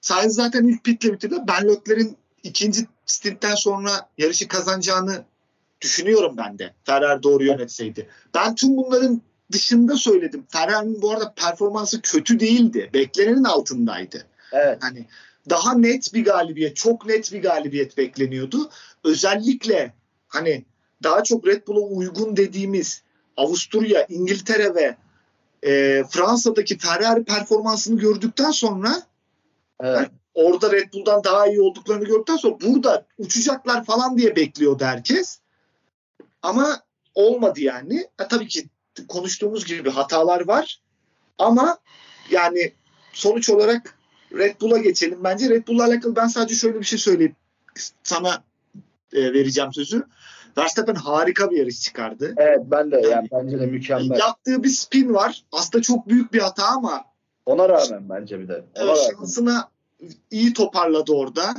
Sainz 0.00 0.34
zaten 0.34 0.64
ilk 0.64 0.84
pitle 0.84 1.12
bitirdi. 1.12 1.34
Ben 1.48 1.68
Leclerc'in 1.68 2.16
ikinci 2.42 2.86
stintten 3.06 3.54
sonra 3.54 3.90
yarışı 4.18 4.48
kazanacağını 4.48 5.24
düşünüyorum 5.80 6.34
ben 6.36 6.58
de. 6.58 6.74
Ferrari 6.84 7.22
doğru 7.22 7.44
yönetseydi. 7.44 8.08
Ben 8.34 8.54
tüm 8.54 8.76
bunların 8.76 9.22
dışında 9.52 9.96
söyledim. 9.96 10.46
Ferrari'nin 10.48 11.02
bu 11.02 11.10
arada 11.10 11.34
performansı 11.36 12.02
kötü 12.02 12.40
değildi. 12.40 12.90
Beklenenin 12.94 13.44
altındaydı. 13.44 14.26
Evet. 14.52 14.78
Hani 14.80 15.06
daha 15.50 15.74
net 15.74 16.14
bir 16.14 16.24
galibiyet, 16.24 16.76
çok 16.76 17.06
net 17.06 17.32
bir 17.32 17.42
galibiyet 17.42 17.96
bekleniyordu. 17.96 18.70
Özellikle 19.04 19.92
hani 20.28 20.64
daha 21.02 21.22
çok 21.22 21.46
Red 21.46 21.66
Bull'a 21.66 21.80
uygun 21.80 22.36
dediğimiz 22.36 23.02
Avusturya, 23.36 24.06
İngiltere 24.08 24.74
ve 24.74 24.96
e, 25.62 26.04
Fransa'daki 26.10 26.78
Ferrari 26.78 27.24
performansını 27.24 28.00
gördükten 28.00 28.50
sonra 28.50 29.02
evet. 29.80 29.96
yani 29.96 30.08
orada 30.34 30.72
Red 30.72 30.92
Bull'dan 30.92 31.24
daha 31.24 31.46
iyi 31.46 31.60
olduklarını 31.60 32.04
gördükten 32.04 32.36
sonra 32.36 32.60
burada 32.60 33.06
uçacaklar 33.18 33.84
falan 33.84 34.18
diye 34.18 34.36
bekliyordu 34.36 34.84
herkes. 34.84 35.38
Ama 36.42 36.82
olmadı 37.14 37.60
yani. 37.60 38.06
E, 38.20 38.28
tabii 38.28 38.48
ki 38.48 38.68
konuştuğumuz 39.06 39.64
gibi 39.64 39.90
hatalar 39.90 40.48
var. 40.48 40.80
Ama 41.38 41.78
yani 42.30 42.72
sonuç 43.12 43.50
olarak 43.50 43.94
Red 44.32 44.60
Bull'a 44.60 44.78
geçelim. 44.78 45.24
Bence 45.24 45.48
Red 45.48 45.68
Bull'la 45.68 45.84
alakalı 45.84 46.16
ben 46.16 46.26
sadece 46.26 46.54
şöyle 46.54 46.80
bir 46.80 46.84
şey 46.84 46.98
söyleyip 46.98 47.34
sana 48.02 48.44
e, 49.12 49.32
vereceğim 49.32 49.72
sözü. 49.72 50.06
Verstappen 50.58 50.94
harika 50.94 51.50
bir 51.50 51.56
yarış 51.56 51.80
çıkardı. 51.80 52.34
Evet 52.36 52.58
ben 52.64 52.90
de 52.90 52.96
yani, 52.96 53.06
yani 53.10 53.28
bence 53.32 53.60
de 53.60 53.66
mükemmel. 53.66 54.18
Yaptığı 54.18 54.62
bir 54.62 54.68
spin 54.68 55.14
var. 55.14 55.44
Aslında 55.52 55.82
çok 55.82 56.08
büyük 56.08 56.32
bir 56.32 56.38
hata 56.38 56.66
ama 56.66 57.04
ona 57.46 57.68
rağmen 57.68 58.08
bence 58.08 58.40
bir 58.40 58.48
de. 58.48 58.64
Ona 58.80 58.96
şansına 58.96 59.70
iyi 60.30 60.52
toparladı 60.52 61.12
orada. 61.12 61.54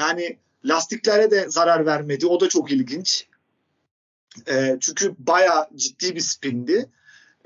Yani 0.00 0.38
lastiklere 0.64 1.30
de 1.30 1.50
zarar 1.50 1.86
vermedi. 1.86 2.26
O 2.26 2.40
da 2.40 2.48
çok 2.48 2.72
ilginç. 2.72 3.26
E, 4.48 4.76
çünkü 4.80 5.14
baya 5.18 5.70
ciddi 5.76 6.14
bir 6.14 6.20
spindi. 6.20 6.88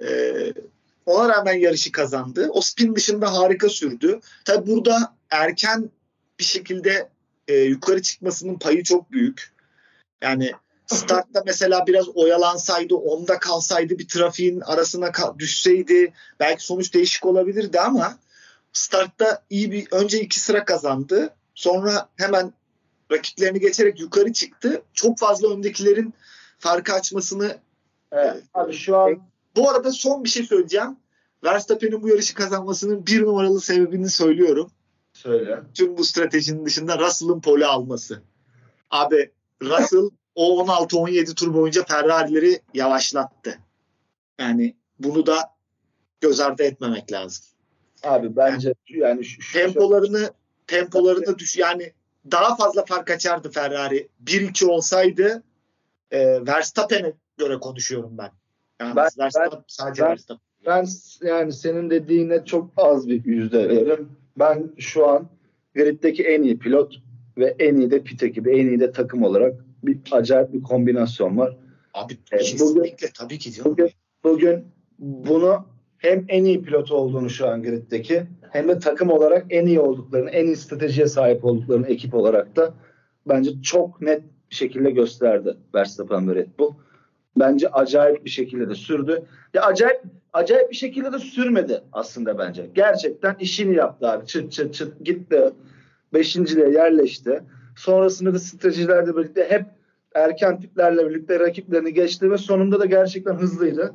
E, 0.03 0.09
ona 1.07 1.29
rağmen 1.29 1.55
yarışı 1.55 1.93
kazandı. 1.93 2.49
O 2.51 2.61
spin 2.61 2.97
dışında 2.97 3.33
harika 3.33 3.69
sürdü. 3.69 4.21
Tabi 4.45 4.71
burada 4.71 5.15
erken 5.31 5.91
bir 6.39 6.45
şekilde 6.45 7.09
e, 7.49 7.55
yukarı 7.55 8.03
çıkmasının 8.03 8.59
payı 8.59 8.83
çok 8.83 9.13
büyük. 9.13 9.53
Yani 10.23 10.53
startta 10.87 11.43
mesela 11.47 11.87
biraz 11.87 12.09
oyalansaydı, 12.09 12.95
onda 12.95 13.39
kalsaydı 13.39 13.99
bir 13.99 14.09
trafiğin 14.09 14.61
arasına 14.61 15.13
düşseydi 15.39 16.13
belki 16.41 16.65
sonuç 16.65 16.95
değişik 16.95 17.27
olabilirdi 17.27 17.81
ama 17.81 18.19
startta 18.73 19.43
iyi 19.51 19.73
bir 19.73 19.89
önce 19.91 20.21
iki 20.21 20.41
sıra 20.41 20.65
kazandı. 20.65 21.35
Sonra 21.55 22.09
hemen 22.17 22.53
rakiplerini 23.13 23.61
geçerek 23.61 24.01
yukarı 24.01 24.33
çıktı. 24.33 24.83
Çok 24.95 25.19
fazla 25.19 25.53
öndekilerin 25.53 26.15
farkı 26.59 26.93
açmasını 26.93 27.59
evet, 28.13 28.43
abi 28.55 28.73
şu 28.73 28.97
an 28.97 29.19
bu 29.57 29.71
arada 29.71 29.93
son 29.93 30.25
bir 30.25 30.29
şey 30.29 30.43
söyleyeceğim. 30.43 30.97
Verstappen'in 31.45 32.03
bu 32.03 32.09
yarışı 32.09 32.35
kazanmasının 32.35 33.07
bir 33.07 33.23
numaralı 33.23 33.61
sebebini 33.61 34.11
söylüyorum. 34.11 34.71
Söyle. 35.13 35.61
Tüm 35.75 35.97
bu 35.97 36.05
stratejinin 36.05 36.67
dışında 36.67 36.99
Russell'ın 36.99 37.41
pole 37.41 37.67
alması. 37.67 38.23
Abi 38.91 39.31
Russell 39.63 40.11
o 40.35 40.65
16-17 40.65 41.35
tur 41.35 41.55
boyunca 41.55 41.85
Ferrari'leri 41.85 42.61
yavaşlattı. 42.75 43.59
Yani 44.39 44.77
bunu 44.99 45.27
da 45.27 45.55
göz 46.21 46.41
ardı 46.41 46.63
etmemek 46.63 47.13
lazım. 47.13 47.45
Abi 48.03 48.37
bence 48.37 48.75
yani, 48.89 49.01
yani 49.01 49.25
şu, 49.25 49.43
şu, 49.43 49.59
tempolarını 49.59 50.33
tempolarını 50.67 51.39
düş 51.39 51.57
yani 51.57 51.93
daha 52.31 52.57
fazla 52.57 52.85
fark 52.85 53.11
açardı 53.11 53.51
Ferrari. 53.51 54.09
1-2 54.25 54.67
olsaydı 54.67 55.43
e, 56.15 56.47
Verstappen'e 56.47 57.13
göre 57.39 57.59
konuşuyorum 57.59 58.19
ben. 58.19 58.31
Yani 58.81 58.97
ben, 58.97 59.09
Verstappen, 59.19 59.53
ben, 59.53 59.65
sadece 59.67 60.03
ben, 60.03 60.11
Verstappen. 60.11 60.45
Ben 60.67 60.87
yani 61.29 61.53
senin 61.53 61.91
dediğine 61.91 62.45
çok 62.45 62.71
az 62.77 63.09
bir 63.09 63.25
yüzde 63.25 63.69
veririm. 63.69 64.09
Ben 64.39 64.73
şu 64.79 65.09
an 65.09 65.29
griddeki 65.75 66.23
en 66.25 66.43
iyi 66.43 66.59
pilot 66.59 66.95
ve 67.39 67.57
en 67.59 67.77
iyi 67.77 67.91
de 67.91 68.03
pit 68.03 68.23
ekibi, 68.23 68.51
en 68.51 68.67
iyi 68.67 68.81
de 68.81 68.93
takım 68.93 69.23
olarak 69.23 69.55
bir 69.83 69.99
acayip 70.13 70.53
bir 70.53 70.63
kombinasyon 70.63 71.39
var. 71.39 71.57
Abi 71.95 72.25
kesinlikle 72.25 72.65
bugün, 72.65 72.97
tabii 73.15 73.39
ki 73.39 73.55
diyorum. 73.55 73.73
Bugün, 73.73 73.91
bugün 74.25 74.65
bunu 74.99 75.67
hem 75.99 76.25
en 76.29 76.45
iyi 76.45 76.63
pilot 76.63 76.93
olduğunu 76.93 77.31
şu 77.31 77.49
an 77.49 77.63
griddeki 77.63 78.23
hem 78.51 78.69
de 78.69 78.79
takım 78.79 79.11
olarak 79.11 79.47
en 79.51 79.67
iyi 79.67 79.81
olduklarını, 79.81 80.31
en 80.31 80.47
iyi 80.47 80.57
stratejiye 80.57 81.07
sahip 81.07 81.45
olduklarını 81.45 81.87
ekip 81.87 82.15
olarak 82.15 82.57
da 82.57 82.75
bence 83.27 83.51
çok 83.63 84.01
net 84.01 84.23
şekilde 84.55 84.91
gösterdi 84.91 85.57
Verstappen 85.75 86.29
ve 86.29 86.35
Red 86.35 86.49
Bull. 86.59 86.73
Bence 87.37 87.69
acayip 87.69 88.25
bir 88.25 88.31
şekilde 88.31 88.69
de 88.69 88.75
sürdü. 88.75 89.23
Ya 89.55 89.63
acayip 89.63 90.03
acayip 90.33 90.71
bir 90.71 90.77
şekilde 90.77 91.13
de 91.13 91.19
sürmedi 91.19 91.83
aslında 91.93 92.39
bence. 92.39 92.71
Gerçekten 92.75 93.37
işini 93.41 93.75
yaptı 93.75 94.11
abi. 94.11 94.27
Çıt 94.27 94.53
çıt 94.53 94.75
çıt 94.75 95.05
gitti. 95.05 95.51
Beşinciliğe 96.13 96.69
yerleşti. 96.69 97.43
Sonrasında 97.77 98.35
da 98.35 98.39
stratejilerle 98.39 99.17
birlikte 99.17 99.51
hep 99.51 99.65
erken 100.15 100.61
tiplerle 100.61 101.11
birlikte 101.11 101.41
rakiplerini 101.41 101.95
geçti 101.95 102.31
ve 102.31 102.39
sonunda 102.39 102.81
da 102.81 102.85
gerçekten 102.85 103.35
hızlıydı. 103.35 103.95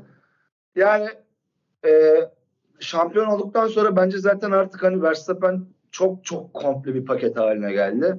Yani 0.75 1.07
e, 1.85 2.15
şampiyon 2.79 3.27
olduktan 3.27 3.67
sonra 3.67 3.95
bence 3.95 4.17
zaten 4.17 4.51
artık 4.51 4.83
hani 4.83 5.01
Verstappen 5.01 5.65
çok 5.91 6.25
çok 6.25 6.53
komple 6.53 6.93
bir 6.93 7.05
paket 7.05 7.37
haline 7.37 7.71
geldi. 7.71 8.17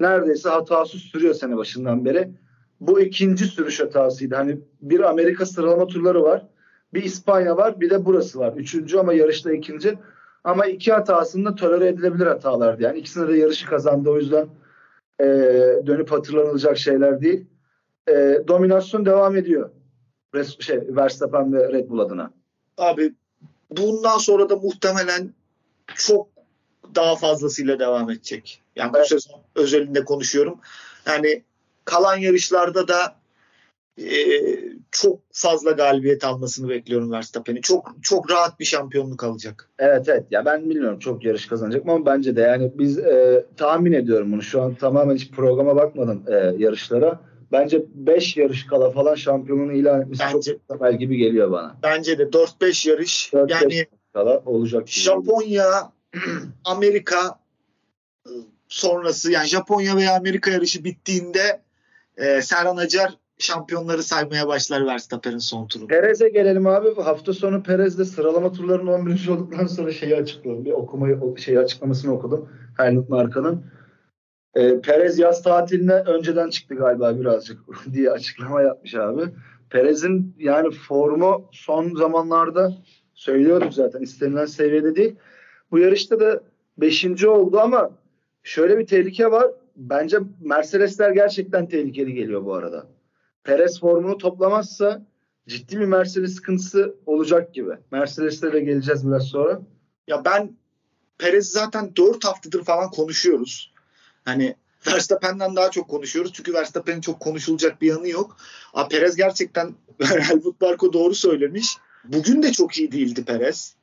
Neredeyse 0.00 0.48
hatasız 0.48 1.00
sürüyor 1.00 1.34
sene 1.34 1.56
başından 1.56 2.04
beri. 2.04 2.30
Bu 2.80 3.00
ikinci 3.00 3.44
sürüş 3.44 3.80
hatasıydı. 3.80 4.34
Hani 4.34 4.58
bir 4.82 5.00
Amerika 5.00 5.46
sıralama 5.46 5.86
turları 5.86 6.22
var. 6.22 6.46
Bir 6.94 7.02
İspanya 7.02 7.56
var. 7.56 7.80
Bir 7.80 7.90
de 7.90 8.04
burası 8.04 8.38
var. 8.38 8.52
Üçüncü 8.56 8.98
ama 8.98 9.12
yarışta 9.12 9.52
ikinci. 9.52 9.98
Ama 10.44 10.66
iki 10.66 10.92
hatasında 10.92 11.54
tolere 11.54 11.88
edilebilir 11.88 12.26
hatalardı. 12.26 12.82
Yani 12.82 12.98
ikisinde 12.98 13.28
de 13.28 13.38
yarışı 13.38 13.66
kazandı. 13.66 14.10
O 14.10 14.16
yüzden 14.16 14.48
e, 15.20 15.26
dönüp 15.86 16.12
hatırlanılacak 16.12 16.78
şeyler 16.78 17.20
değil. 17.20 17.46
E, 18.08 18.38
dominasyon 18.48 19.06
devam 19.06 19.36
ediyor. 19.36 19.70
Res, 20.34 20.60
şey, 20.60 20.80
Verstappen 20.88 21.52
ve 21.52 21.72
Red 21.72 21.88
Bull 21.88 21.98
adına. 21.98 22.32
Abi 22.78 23.14
bundan 23.70 24.18
sonra 24.18 24.48
da 24.48 24.56
muhtemelen 24.56 25.34
çok 25.94 26.28
daha 26.94 27.16
fazlasıyla 27.16 27.78
devam 27.78 28.10
edecek. 28.10 28.62
Yani 28.80 28.92
evet. 28.96 29.04
bu 29.04 29.08
sezon 29.08 29.40
özelinde 29.54 30.04
konuşuyorum. 30.04 30.58
Yani 31.06 31.42
kalan 31.84 32.16
yarışlarda 32.16 32.88
da 32.88 33.20
e, 33.98 34.14
çok 34.90 35.18
fazla 35.32 35.70
galibiyet 35.70 36.24
almasını 36.24 36.68
bekliyorum 36.68 37.12
Verstappen'i. 37.12 37.60
Çok 37.62 37.94
çok 38.02 38.30
rahat 38.30 38.60
bir 38.60 38.64
şampiyonluk 38.64 39.24
alacak. 39.24 39.70
Evet 39.78 40.08
evet. 40.08 40.24
Ya 40.30 40.44
ben 40.44 40.70
bilmiyorum 40.70 40.98
çok 40.98 41.24
yarış 41.24 41.46
kazanacak 41.46 41.82
ama 41.88 42.06
bence 42.06 42.36
de 42.36 42.40
yani 42.40 42.72
biz 42.74 42.98
e, 42.98 43.46
tahmin 43.56 43.92
ediyorum 43.92 44.32
bunu. 44.32 44.42
Şu 44.42 44.62
an 44.62 44.74
tamamen 44.74 45.14
hiç 45.14 45.30
programa 45.30 45.76
bakmadım 45.76 46.22
e, 46.26 46.34
yarışlara. 46.58 47.20
Bence 47.52 47.82
5 47.94 48.36
yarış 48.36 48.66
kala 48.66 48.90
falan 48.90 49.14
şampiyonluğunu 49.14 49.72
ilan 49.72 50.02
etmesi 50.02 50.22
bence, 50.34 50.52
çok 50.52 50.68
temel 50.68 50.98
gibi 50.98 51.16
geliyor 51.16 51.50
bana. 51.50 51.76
Bence 51.82 52.18
de 52.18 52.22
4-5 52.22 52.88
yarış 52.88 53.32
4 53.32 53.50
yani 53.50 53.86
kala 54.12 54.42
olacak. 54.46 54.88
Japonya, 54.88 55.92
Amerika 56.64 57.38
sonrası 58.70 59.32
yani 59.32 59.46
Japonya 59.46 59.96
veya 59.96 60.16
Amerika 60.16 60.50
yarışı 60.50 60.84
bittiğinde 60.84 61.60
e, 62.16 62.42
Serhan 62.42 62.76
Acar 62.76 63.18
şampiyonları 63.38 64.02
saymaya 64.02 64.48
başlar 64.48 64.86
Verstappen'in 64.86 65.38
son 65.38 65.66
turunda. 65.66 65.88
Perez'e 65.88 66.28
gelelim 66.28 66.66
abi. 66.66 66.94
Hafta 67.02 67.32
sonu 67.32 67.62
Perez'de 67.62 68.04
sıralama 68.04 68.52
turlarının 68.52 68.92
11. 68.92 69.28
olduktan 69.28 69.66
sonra 69.66 69.92
şeyi 69.92 70.16
açıkladım. 70.16 70.64
Bir 70.64 70.72
okumayı 70.72 71.18
şeyi 71.38 71.58
açıklamasını 71.58 72.12
okudum. 72.12 72.48
Helmut 72.76 73.08
Marka'nın. 73.08 73.64
E, 74.54 74.80
Perez 74.80 75.18
yaz 75.18 75.42
tatiline 75.42 75.94
önceden 75.94 76.50
çıktı 76.50 76.74
galiba 76.74 77.20
birazcık 77.20 77.58
diye 77.92 78.10
açıklama 78.10 78.62
yapmış 78.62 78.94
abi. 78.94 79.22
Perez'in 79.70 80.34
yani 80.38 80.70
formu 80.70 81.48
son 81.52 81.94
zamanlarda 81.94 82.72
söylüyorduk 83.14 83.74
zaten 83.74 84.00
istenilen 84.00 84.46
seviyede 84.46 84.96
değil. 84.96 85.16
Bu 85.70 85.78
yarışta 85.78 86.20
da 86.20 86.42
5. 86.78 87.24
oldu 87.24 87.60
ama 87.60 87.90
şöyle 88.42 88.78
bir 88.78 88.86
tehlike 88.86 89.30
var. 89.30 89.50
Bence 89.76 90.18
Mercedesler 90.40 91.10
gerçekten 91.10 91.68
tehlikeli 91.68 92.14
geliyor 92.14 92.44
bu 92.44 92.54
arada. 92.54 92.86
Perez 93.44 93.80
formunu 93.80 94.18
toplamazsa 94.18 95.06
ciddi 95.48 95.80
bir 95.80 95.84
Mercedes 95.84 96.34
sıkıntısı 96.34 96.94
olacak 97.06 97.54
gibi. 97.54 97.72
Mercedes'te 97.90 98.52
de 98.52 98.60
geleceğiz 98.60 99.08
biraz 99.08 99.24
sonra. 99.24 99.60
Ya 100.06 100.24
ben 100.24 100.52
Perez 101.18 101.48
zaten 101.48 101.96
4 101.96 102.24
haftadır 102.24 102.64
falan 102.64 102.90
konuşuyoruz. 102.90 103.72
Hani 104.24 104.56
Verstappen'den 104.86 105.56
daha 105.56 105.70
çok 105.70 105.88
konuşuyoruz. 105.88 106.32
Çünkü 106.32 106.54
Verstappen'in 106.54 107.00
çok 107.00 107.20
konuşulacak 107.20 107.82
bir 107.82 107.88
yanı 107.88 108.08
yok. 108.08 108.36
A 108.72 108.88
Perez 108.88 109.16
gerçekten 109.16 109.74
Helmut 110.00 110.60
Marko 110.60 110.92
doğru 110.92 111.14
söylemiş. 111.14 111.76
Bugün 112.04 112.42
de 112.42 112.52
çok 112.52 112.78
iyi 112.78 112.92
değildi 112.92 113.24
Perez. 113.24 113.74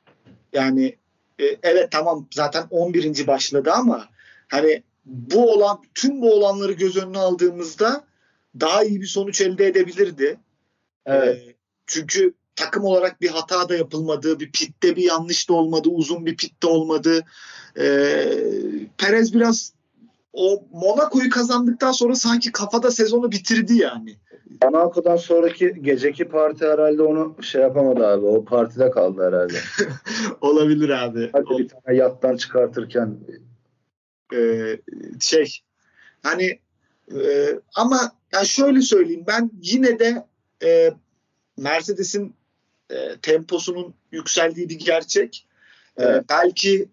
Yani 0.52 0.96
e, 1.40 1.44
evet 1.62 1.90
tamam 1.90 2.26
zaten 2.30 2.66
11. 2.70 3.26
başladı 3.26 3.72
ama 3.72 4.08
hani 4.48 4.82
bu 5.04 5.52
olan 5.52 5.78
tüm 5.94 6.22
bu 6.22 6.34
olanları 6.34 6.72
göz 6.72 6.96
önüne 6.96 7.18
aldığımızda 7.18 8.04
daha 8.60 8.84
iyi 8.84 9.00
bir 9.00 9.06
sonuç 9.06 9.40
elde 9.40 9.66
edebilirdi. 9.66 10.38
Evet. 11.06 11.36
E, 11.36 11.54
çünkü 11.86 12.34
takım 12.56 12.84
olarak 12.84 13.20
bir 13.20 13.28
hata 13.28 13.68
da 13.68 13.76
yapılmadı, 13.76 14.40
bir 14.40 14.52
pitte 14.52 14.96
bir 14.96 15.02
yanlış 15.02 15.48
da 15.48 15.52
olmadı, 15.54 15.88
uzun 15.88 16.26
bir 16.26 16.36
pitte 16.36 16.66
olmadı. 16.66 17.24
E, 17.76 17.84
Perez 18.98 19.34
biraz 19.34 19.72
o 20.32 20.64
Monaco'yu 20.72 21.30
kazandıktan 21.30 21.92
sonra 21.92 22.14
sanki 22.14 22.52
kafada 22.52 22.90
sezonu 22.90 23.32
bitirdi 23.32 23.76
yani. 23.76 24.16
Monaco'dan 24.64 25.16
sonraki 25.16 25.74
geceki 25.82 26.24
parti 26.24 26.66
herhalde 26.66 27.02
onu 27.02 27.36
şey 27.42 27.62
yapamadı 27.62 28.06
abi. 28.06 28.26
O 28.26 28.44
partide 28.44 28.90
kaldı 28.90 29.26
herhalde. 29.26 29.58
Olabilir 30.40 30.88
abi. 30.88 31.30
Hadi 31.32 31.46
o... 31.54 31.58
bir 31.58 31.68
tane 31.68 31.96
yattan 31.96 32.36
çıkartırken 32.36 33.16
ee, 34.34 34.78
şey 35.20 35.58
hani 36.22 36.58
e, 37.14 37.54
ama 37.74 38.12
yani 38.32 38.46
şöyle 38.46 38.82
söyleyeyim 38.82 39.24
ben 39.26 39.50
yine 39.62 39.98
de 39.98 40.26
e, 40.62 40.94
Mercedes'in 41.56 42.34
e, 42.90 43.16
temposunun 43.22 43.94
yükseldiği 44.12 44.68
bir 44.68 44.78
gerçek. 44.78 45.46
E, 45.96 46.04
evet. 46.04 46.24
Belki 46.28 46.88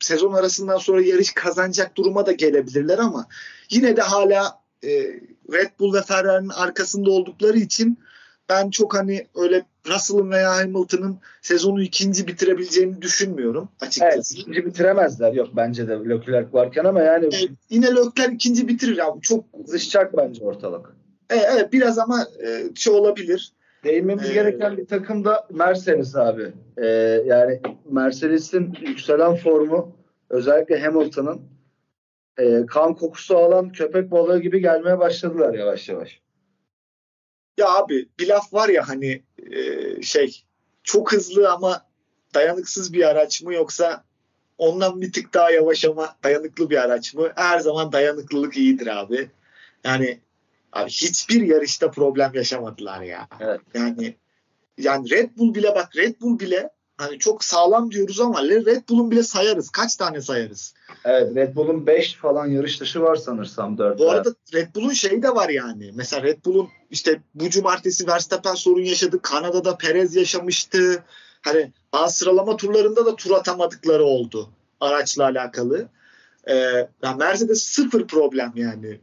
sezon 0.00 0.32
arasından 0.32 0.78
sonra 0.78 1.02
yarış 1.02 1.32
kazanacak 1.32 1.96
duruma 1.96 2.26
da 2.26 2.32
gelebilirler 2.32 2.98
ama 2.98 3.28
yine 3.70 3.96
de 3.96 4.02
hala 4.02 4.62
e, 4.84 4.88
Red 5.52 5.70
Bull 5.78 5.94
ve 5.94 6.02
Ferrari'nin 6.02 6.48
arkasında 6.48 7.10
oldukları 7.10 7.58
için 7.58 7.98
ben 8.48 8.70
çok 8.70 8.94
hani 8.94 9.26
öyle 9.34 9.64
Russell'ın 9.88 10.30
veya 10.30 10.56
Hamilton'ın 10.56 11.18
sezonu 11.42 11.82
ikinci 11.82 12.26
bitirebileceğini 12.26 13.02
düşünmüyorum 13.02 13.68
açıkçası. 13.80 14.14
Evet, 14.14 14.30
ikinci 14.30 14.66
bitiremezler 14.66 15.32
yok 15.32 15.48
bence 15.56 15.88
de 15.88 15.92
Leclerc 15.92 16.52
varken 16.52 16.84
ama 16.84 17.02
yani 17.02 17.24
evet, 17.24 17.48
yine 17.70 17.86
Leclerc 17.86 18.34
ikinci 18.34 18.68
bitirir 18.68 18.96
ya 18.96 19.14
çok 19.22 19.44
zışacak 19.64 20.16
bence 20.16 20.44
ortalık. 20.44 20.96
Evet, 21.30 21.44
evet 21.52 21.72
biraz 21.72 21.98
ama 21.98 22.26
e, 22.46 22.74
şey 22.74 22.92
olabilir. 22.92 23.52
Değinmemiz 23.84 24.30
ee, 24.30 24.34
gereken 24.34 24.76
bir 24.76 24.86
takım 24.86 25.24
da 25.24 25.46
Mercedes 25.50 26.16
abi. 26.16 26.52
Ee, 26.76 26.86
yani 27.26 27.60
Mercedes'in 27.90 28.76
yükselen 28.80 29.36
formu 29.36 29.96
özellikle 30.30 30.80
Hamilton'ın 30.80 31.40
e, 32.38 32.66
kan 32.66 32.94
kokusu 32.94 33.36
alan 33.36 33.72
köpek 33.72 34.10
balığı 34.10 34.42
gibi 34.42 34.60
gelmeye 34.60 34.98
başladılar 34.98 35.54
yavaş 35.54 35.88
yavaş. 35.88 36.20
Ya 37.58 37.74
abi 37.74 38.08
bir 38.18 38.28
laf 38.28 38.54
var 38.54 38.68
ya 38.68 38.88
hani 38.88 39.22
e, 39.50 40.02
şey 40.02 40.42
çok 40.82 41.12
hızlı 41.12 41.50
ama 41.50 41.86
dayanıksız 42.34 42.92
bir 42.92 43.08
araç 43.08 43.42
mı 43.42 43.54
yoksa 43.54 44.04
ondan 44.58 45.00
bir 45.00 45.12
tık 45.12 45.34
daha 45.34 45.50
yavaş 45.50 45.84
ama 45.84 46.16
dayanıklı 46.24 46.70
bir 46.70 46.76
araç 46.76 47.14
mı? 47.14 47.32
Her 47.36 47.60
zaman 47.60 47.92
dayanıklılık 47.92 48.56
iyidir 48.56 48.86
abi. 48.86 49.30
Yani 49.84 50.20
abi 50.72 50.90
hiçbir 50.90 51.42
yarışta 51.42 51.90
problem 51.90 52.30
yaşamadılar 52.34 53.02
ya. 53.02 53.28
Evet. 53.40 53.60
Yani 53.74 54.16
yani 54.78 55.10
Red 55.10 55.30
Bull 55.36 55.54
bile 55.54 55.74
bak 55.74 55.96
Red 55.96 56.20
Bull 56.20 56.38
bile 56.38 56.70
hani 56.98 57.18
çok 57.18 57.44
sağlam 57.44 57.90
diyoruz 57.90 58.20
ama 58.20 58.42
Red 58.42 58.88
Bull'un 58.88 59.10
bile 59.10 59.22
sayarız. 59.22 59.70
Kaç 59.70 59.96
tane 59.96 60.20
sayarız? 60.20 60.74
Evet 61.04 61.36
Red 61.36 61.56
Bull'un 61.56 61.86
5 61.86 62.14
falan 62.14 62.46
yarış 62.46 62.80
dışı 62.80 63.02
var 63.02 63.16
sanırsam 63.16 63.78
4. 63.78 63.98
Bu 63.98 64.10
arada 64.10 64.34
Red 64.54 64.74
Bull'un 64.74 64.92
şeyi 64.92 65.22
de 65.22 65.34
var 65.34 65.48
yani. 65.48 65.90
Mesela 65.94 66.22
Red 66.22 66.44
Bull'un 66.44 66.68
işte 66.90 67.20
bu 67.34 67.50
cumartesi 67.50 68.06
Verstappen 68.06 68.54
sorun 68.54 68.82
yaşadı. 68.82 69.22
Kanada'da 69.22 69.76
Perez 69.76 70.16
yaşamıştı. 70.16 71.04
Hani 71.42 71.72
bazı 71.92 72.18
sıralama 72.18 72.56
turlarında 72.56 73.06
da 73.06 73.16
tur 73.16 73.30
atamadıkları 73.30 74.04
oldu 74.04 74.48
araçla 74.80 75.24
alakalı. 75.24 75.88
Ee, 76.50 76.54
yani 77.02 77.18
Mercedes 77.18 77.62
sıfır 77.62 78.06
problem 78.06 78.52
yani. 78.54 79.00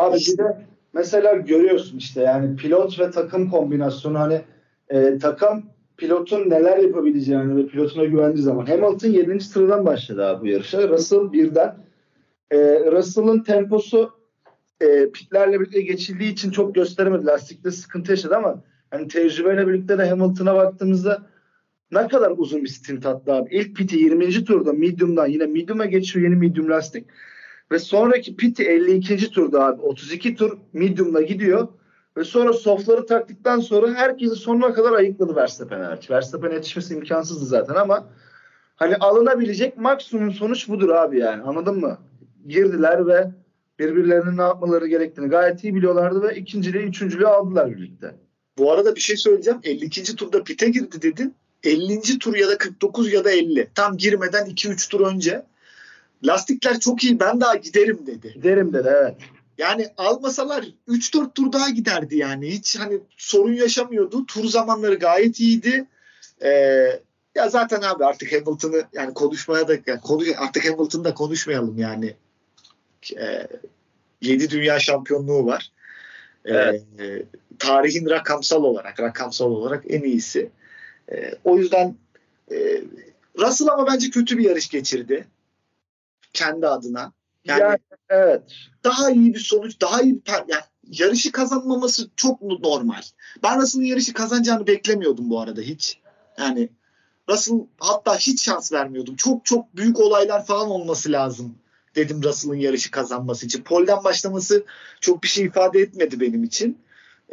Abi 0.00 0.16
bir 0.16 0.38
de 0.38 0.66
mesela 0.92 1.34
görüyorsun 1.34 1.98
işte 1.98 2.20
yani 2.20 2.56
pilot 2.56 2.98
ve 2.98 3.10
takım 3.10 3.50
kombinasyonu 3.50 4.18
hani 4.18 4.42
e, 4.88 5.18
takım 5.18 5.64
pilotun 6.00 6.50
neler 6.50 6.78
yapabileceğini 6.78 7.56
ve 7.56 7.66
pilotuna 7.66 8.04
güvendiği 8.04 8.42
zaman 8.42 8.66
Hamilton 8.66 9.08
7. 9.08 9.40
sıradan 9.40 9.86
başladı 9.86 10.26
abi 10.26 10.42
bu 10.42 10.46
yarışa. 10.46 10.88
Russell 10.88 11.32
birden. 11.32 11.76
E, 12.50 12.58
Russell'ın 12.92 13.42
temposu 13.42 14.10
e, 14.80 15.10
pitlerle 15.10 15.60
birlikte 15.60 15.80
geçildiği 15.80 16.32
için 16.32 16.50
çok 16.50 16.74
gösteremedi. 16.74 17.26
Lastikte 17.26 17.70
sıkıntı 17.70 18.10
yaşadı 18.10 18.36
ama 18.36 18.62
hani 18.90 19.08
tecrübeyle 19.08 19.68
birlikte 19.68 19.98
de 19.98 20.08
Hamilton'a 20.08 20.54
baktığımızda 20.54 21.26
ne 21.92 22.08
kadar 22.08 22.32
uzun 22.36 22.62
bir 22.62 22.68
stint 22.68 23.06
attı 23.06 23.32
abi. 23.32 23.56
İlk 23.56 23.76
piti 23.76 23.96
20. 23.96 24.44
turda 24.44 24.72
medium'dan 24.72 25.26
yine 25.26 25.46
medium'a 25.46 25.84
geçiyor 25.84 26.24
yeni 26.24 26.36
medium 26.36 26.70
lastik. 26.70 27.06
Ve 27.72 27.78
sonraki 27.78 28.36
piti 28.36 28.62
52. 28.64 29.30
turda 29.30 29.64
abi 29.64 29.82
32 29.82 30.34
tur 30.34 30.58
medium'la 30.72 31.22
gidiyor. 31.22 31.68
Ve 32.16 32.24
sonra 32.24 32.52
softları 32.52 33.06
taktıktan 33.06 33.60
sonra 33.60 33.94
herkesi 33.94 34.36
sonuna 34.36 34.72
kadar 34.72 34.92
ayıkladı 34.92 35.36
Verstappen 35.36 35.80
hariç. 35.80 36.10
Verstappen 36.10 36.50
yetişmesi 36.50 36.94
imkansızdı 36.94 37.44
zaten 37.44 37.74
ama 37.74 38.08
hani 38.76 38.96
alınabilecek 38.96 39.76
maksimum 39.76 40.32
sonuç 40.32 40.68
budur 40.68 40.88
abi 40.88 41.18
yani 41.18 41.42
anladın 41.42 41.80
mı? 41.80 41.98
Girdiler 42.46 43.06
ve 43.06 43.30
birbirlerinin 43.78 44.36
ne 44.36 44.42
yapmaları 44.42 44.86
gerektiğini 44.86 45.28
gayet 45.28 45.64
iyi 45.64 45.74
biliyorlardı 45.74 46.22
ve 46.22 46.36
ikinciliği, 46.36 46.84
üçüncülüğü 46.84 47.26
aldılar 47.26 47.70
birlikte. 47.70 48.14
Bu 48.58 48.72
arada 48.72 48.94
bir 48.94 49.00
şey 49.00 49.16
söyleyeceğim. 49.16 49.60
52. 49.62 50.16
turda 50.16 50.44
pite 50.44 50.68
girdi 50.68 51.02
dedin. 51.02 51.34
50. 51.64 52.18
tur 52.18 52.36
ya 52.36 52.48
da 52.48 52.58
49 52.58 53.12
ya 53.12 53.24
da 53.24 53.30
50. 53.30 53.70
Tam 53.74 53.96
girmeden 53.96 54.46
2-3 54.46 54.90
tur 54.90 55.00
önce. 55.00 55.42
Lastikler 56.24 56.80
çok 56.80 57.04
iyi 57.04 57.20
ben 57.20 57.40
daha 57.40 57.56
giderim 57.56 58.06
dedi. 58.06 58.32
Giderim 58.34 58.72
dedi 58.72 58.88
evet. 58.92 59.16
Yani 59.60 59.88
almasalar 59.96 60.64
3-4 60.88 61.34
tur 61.34 61.52
daha 61.52 61.70
giderdi 61.70 62.16
yani. 62.16 62.50
Hiç 62.50 62.78
hani 62.78 63.00
sorun 63.16 63.52
yaşamıyordu. 63.52 64.26
Tur 64.26 64.44
zamanları 64.44 64.94
gayet 64.94 65.40
iyiydi. 65.40 65.86
Ee, 66.42 66.50
ya 67.34 67.48
zaten 67.48 67.82
abi 67.82 68.04
artık 68.04 68.32
Hamilton'ı 68.32 68.82
yani 68.92 69.14
konuşmaya 69.14 69.68
da 69.68 69.76
yani 69.86 70.00
konuş, 70.00 70.28
artık 70.36 70.70
Hamilton'da 70.70 71.14
konuşmayalım 71.14 71.78
yani. 71.78 72.14
Ee, 73.18 73.46
7 74.22 74.50
dünya 74.50 74.78
şampiyonluğu 74.78 75.46
var. 75.46 75.72
Ee, 76.44 76.52
evet. 76.52 76.82
e, 77.00 77.22
tarihin 77.58 78.10
rakamsal 78.10 78.64
olarak 78.64 79.00
rakamsal 79.00 79.50
olarak 79.50 79.84
en 79.88 80.02
iyisi. 80.02 80.50
Ee, 81.12 81.34
o 81.44 81.58
yüzden 81.58 81.96
e, 82.52 82.82
Russell 83.38 83.68
ama 83.68 83.86
bence 83.86 84.10
kötü 84.10 84.38
bir 84.38 84.44
yarış 84.44 84.68
geçirdi. 84.68 85.26
Kendi 86.32 86.66
adına. 86.66 87.12
Yani, 87.44 87.60
yani 87.60 87.78
evet. 88.08 88.42
Daha 88.84 89.10
iyi 89.10 89.34
bir 89.34 89.40
sonuç, 89.40 89.80
daha 89.80 90.02
iyi 90.02 90.14
bir 90.14 90.32
yani 90.32 90.62
yarışı 90.90 91.32
kazanmaması 91.32 92.10
çok 92.16 92.42
normal. 92.42 93.02
Ben 93.42 93.60
Russell'ın 93.60 93.84
yarışı 93.84 94.12
kazanacağını 94.12 94.66
beklemiyordum 94.66 95.30
bu 95.30 95.40
arada 95.40 95.60
hiç. 95.60 95.98
Yani 96.38 96.68
Russell 97.28 97.66
hatta 97.78 98.16
hiç 98.16 98.42
şans 98.42 98.72
vermiyordum. 98.72 99.16
Çok 99.16 99.44
çok 99.44 99.76
büyük 99.76 100.00
olaylar 100.00 100.46
falan 100.46 100.70
olması 100.70 101.12
lazım 101.12 101.54
dedim 101.96 102.22
Russell'ın 102.22 102.56
yarışı 102.56 102.90
kazanması 102.90 103.46
için. 103.46 103.62
Polden 103.62 104.04
başlaması 104.04 104.64
çok 105.00 105.22
bir 105.22 105.28
şey 105.28 105.44
ifade 105.44 105.80
etmedi 105.80 106.20
benim 106.20 106.44
için. 106.44 106.78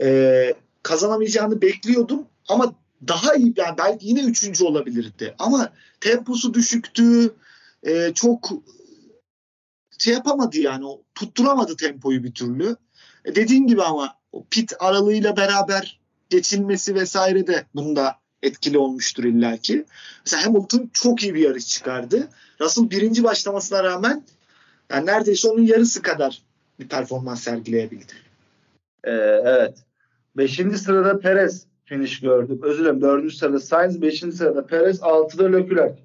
Ee, 0.02 0.54
kazanamayacağını 0.84 1.62
bekliyordum 1.62 2.26
ama 2.48 2.74
daha 3.08 3.36
iyi 3.36 3.54
yani 3.58 3.78
belki 3.78 4.08
yine 4.08 4.22
üçüncü 4.22 4.64
olabilirdi. 4.64 5.36
Ama 5.40 5.74
temposu 6.02 6.54
düşüktü. 6.54 7.36
Ee, 7.84 8.12
çok 8.16 8.50
şey 9.98 10.14
yapamadı 10.14 10.58
yani 10.58 10.86
o 10.86 11.02
tutturamadı 11.16 11.76
tempoyu 11.76 12.24
bir 12.24 12.34
türlü. 12.34 12.76
E 13.26 13.36
dediğin 13.36 13.68
gibi 13.68 13.84
ama 13.84 14.16
o 14.32 14.46
pit 14.50 14.74
aralığıyla 14.80 15.38
beraber 15.38 16.00
geçilmesi 16.30 16.96
vesaire 16.96 17.48
de 17.48 17.66
bunda 17.76 18.16
etkili 18.42 18.78
olmuştur 18.78 19.24
illaki. 19.24 19.86
Mesela 20.26 20.46
Hamilton 20.46 20.90
çok 20.94 21.24
iyi 21.24 21.34
bir 21.34 21.42
yarış 21.42 21.68
çıkardı. 21.68 22.28
Russell 22.62 22.90
birinci 22.90 23.24
başlamasına 23.24 23.84
rağmen 23.84 24.24
yani 24.92 25.06
neredeyse 25.06 25.48
onun 25.48 25.64
yarısı 25.64 26.02
kadar 26.02 26.42
bir 26.80 26.88
performans 26.88 27.44
sergileyebildi. 27.44 28.14
Ee, 29.04 29.12
evet. 29.46 29.78
Beşinci 30.38 30.78
sırada 30.78 31.20
Perez 31.20 31.66
finish 31.86 32.20
gördük. 32.20 32.64
Özür 32.64 32.80
dilerim. 32.80 33.02
Dördüncü 33.02 33.36
sırada 33.36 33.60
Sainz. 33.60 34.02
Beşinci 34.02 34.38
sırada 34.38 34.66
Perez. 34.66 35.04
Altıda 35.04 35.48
Leclerc. 35.48 35.96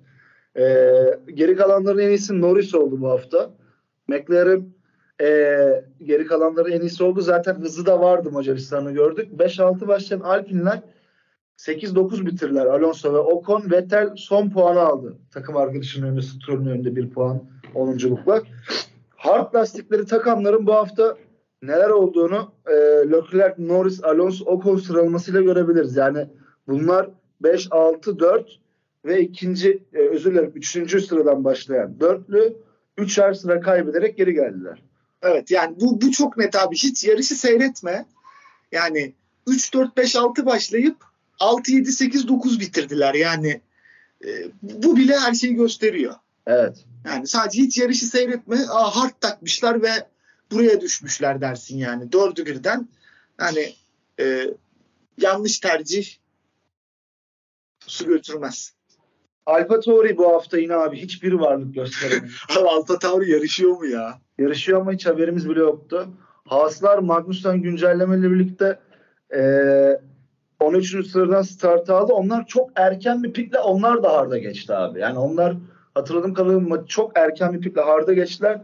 Ee, 0.57 1.18
geri 1.35 1.57
kalanların 1.57 1.98
en 1.98 2.09
iyisi 2.09 2.40
Norris 2.40 2.74
oldu 2.74 3.00
bu 3.00 3.09
hafta. 3.11 3.50
McLaren 4.09 4.73
e, 5.21 5.27
geri 6.05 6.27
kalanların 6.27 6.73
en 6.73 6.81
iyisi 6.81 7.05
oldu. 7.05 7.21
Zaten 7.21 7.55
hızı 7.55 7.87
da 7.87 8.01
vardı 8.01 8.31
Macaristan'ı 8.31 8.93
gördük. 8.93 9.29
5-6 9.38 9.88
başlayan 9.88 10.21
Alpinler 10.21 10.83
8-9 11.59 12.27
bitirdiler. 12.27 12.67
Alonso 12.67 13.15
ve 13.15 13.19
Ocon. 13.19 13.71
Vettel 13.71 14.11
son 14.17 14.51
puanı 14.51 14.81
aldı. 14.81 15.19
Takım 15.31 15.57
arkadaşının 15.57 16.07
önünde, 16.07 16.23
Stroll'ün 16.23 16.67
önünde 16.67 16.97
bir 16.97 17.11
puan 17.11 17.43
10'unculukla. 17.75 18.43
Hard 19.17 19.55
lastikleri 19.55 20.07
takanların 20.07 20.67
bu 20.67 20.75
hafta 20.75 21.17
neler 21.62 21.91
olduğunu 21.91 22.53
e, 22.67 22.73
Leclerc, 23.12 23.55
Norris, 23.59 24.05
Alonso, 24.05 24.45
Ocon 24.45 24.77
sıralamasıyla 24.77 25.41
görebiliriz. 25.41 25.97
Yani 25.97 26.27
bunlar 26.69 27.11
5, 27.41 27.69
6, 27.71 28.19
4 28.19 28.59
ve 29.05 29.21
ikinci 29.21 29.83
e, 29.93 29.99
özür 29.99 30.33
dilerim 30.33 30.53
üçüncü 30.55 31.00
sıradan 31.00 31.44
başlayan 31.44 32.00
dörtlü 32.00 32.57
üçer 32.99 33.35
sıra 33.35 33.61
kaybederek 33.61 34.17
geri 34.17 34.35
geldiler. 34.35 34.83
Evet 35.23 35.51
yani 35.51 35.81
bu, 35.81 36.01
bu 36.01 36.11
çok 36.11 36.37
net 36.37 36.57
abi. 36.57 36.77
Hiç 36.77 37.05
yarışı 37.05 37.35
seyretme. 37.35 38.07
Yani 38.73 39.15
3, 39.47 39.75
4, 39.75 39.97
5, 39.97 40.17
6 40.17 40.47
başlayıp 40.47 40.97
6, 41.40 41.73
7, 41.73 41.93
8, 41.93 42.29
9 42.29 42.61
bitirdiler. 42.61 43.15
Yani 43.15 43.61
e, 44.25 44.29
bu 44.63 44.97
bile 44.97 45.19
her 45.19 45.35
şeyi 45.35 45.55
gösteriyor. 45.55 46.15
Evet. 46.47 46.85
Yani 47.05 47.27
sadece 47.27 47.63
hiç 47.63 47.79
yarışı 47.79 48.07
seyretme. 48.07 48.57
Aa 48.69 48.97
hard 48.97 49.15
takmışlar 49.21 49.83
ve 49.83 50.07
buraya 50.51 50.81
düşmüşler 50.81 51.40
dersin 51.40 51.79
yani. 51.79 52.13
Dördü 52.13 52.47
birden. 52.47 52.88
Yani 53.40 53.75
e, 54.21 54.51
yanlış 55.19 55.59
tercih 55.59 56.17
su 57.87 58.07
götürmez. 58.07 58.73
Alfa 59.47 59.81
Tauri 59.81 60.17
bu 60.19 60.33
hafta 60.33 60.59
yine 60.59 60.75
abi 60.75 60.97
hiçbir 60.97 61.33
varlık 61.33 61.75
gösteremiyor. 61.75 62.45
abi 62.59 62.69
Alfa 62.69 62.99
Tauri 62.99 63.31
yarışıyor 63.31 63.77
mu 63.77 63.87
ya? 63.87 64.19
Yarışıyor 64.38 64.81
ama 64.81 64.93
hiç 64.93 65.07
haberimiz 65.07 65.51
bile 65.51 65.61
yoktu. 65.61 66.09
Haaslar 66.45 66.99
Magnus'tan 66.99 67.63
güncellemeyle 67.63 68.31
birlikte 68.31 68.79
e, 69.35 69.43
13. 70.61 71.07
sıradan 71.07 71.43
start 71.43 71.90
aldı. 71.90 72.13
Onlar 72.13 72.47
çok 72.47 72.71
erken 72.77 73.23
bir 73.23 73.33
pikle 73.33 73.59
onlar 73.59 74.03
da 74.03 74.13
harda 74.13 74.38
geçti 74.38 74.75
abi. 74.75 75.01
Yani 75.01 75.19
onlar 75.19 75.57
hatırladığım 75.95 76.35
kadarıyla 76.35 76.87
çok 76.87 77.19
erken 77.19 77.53
bir 77.53 77.61
pikle 77.61 77.81
harda 77.81 78.13
geçtiler. 78.13 78.61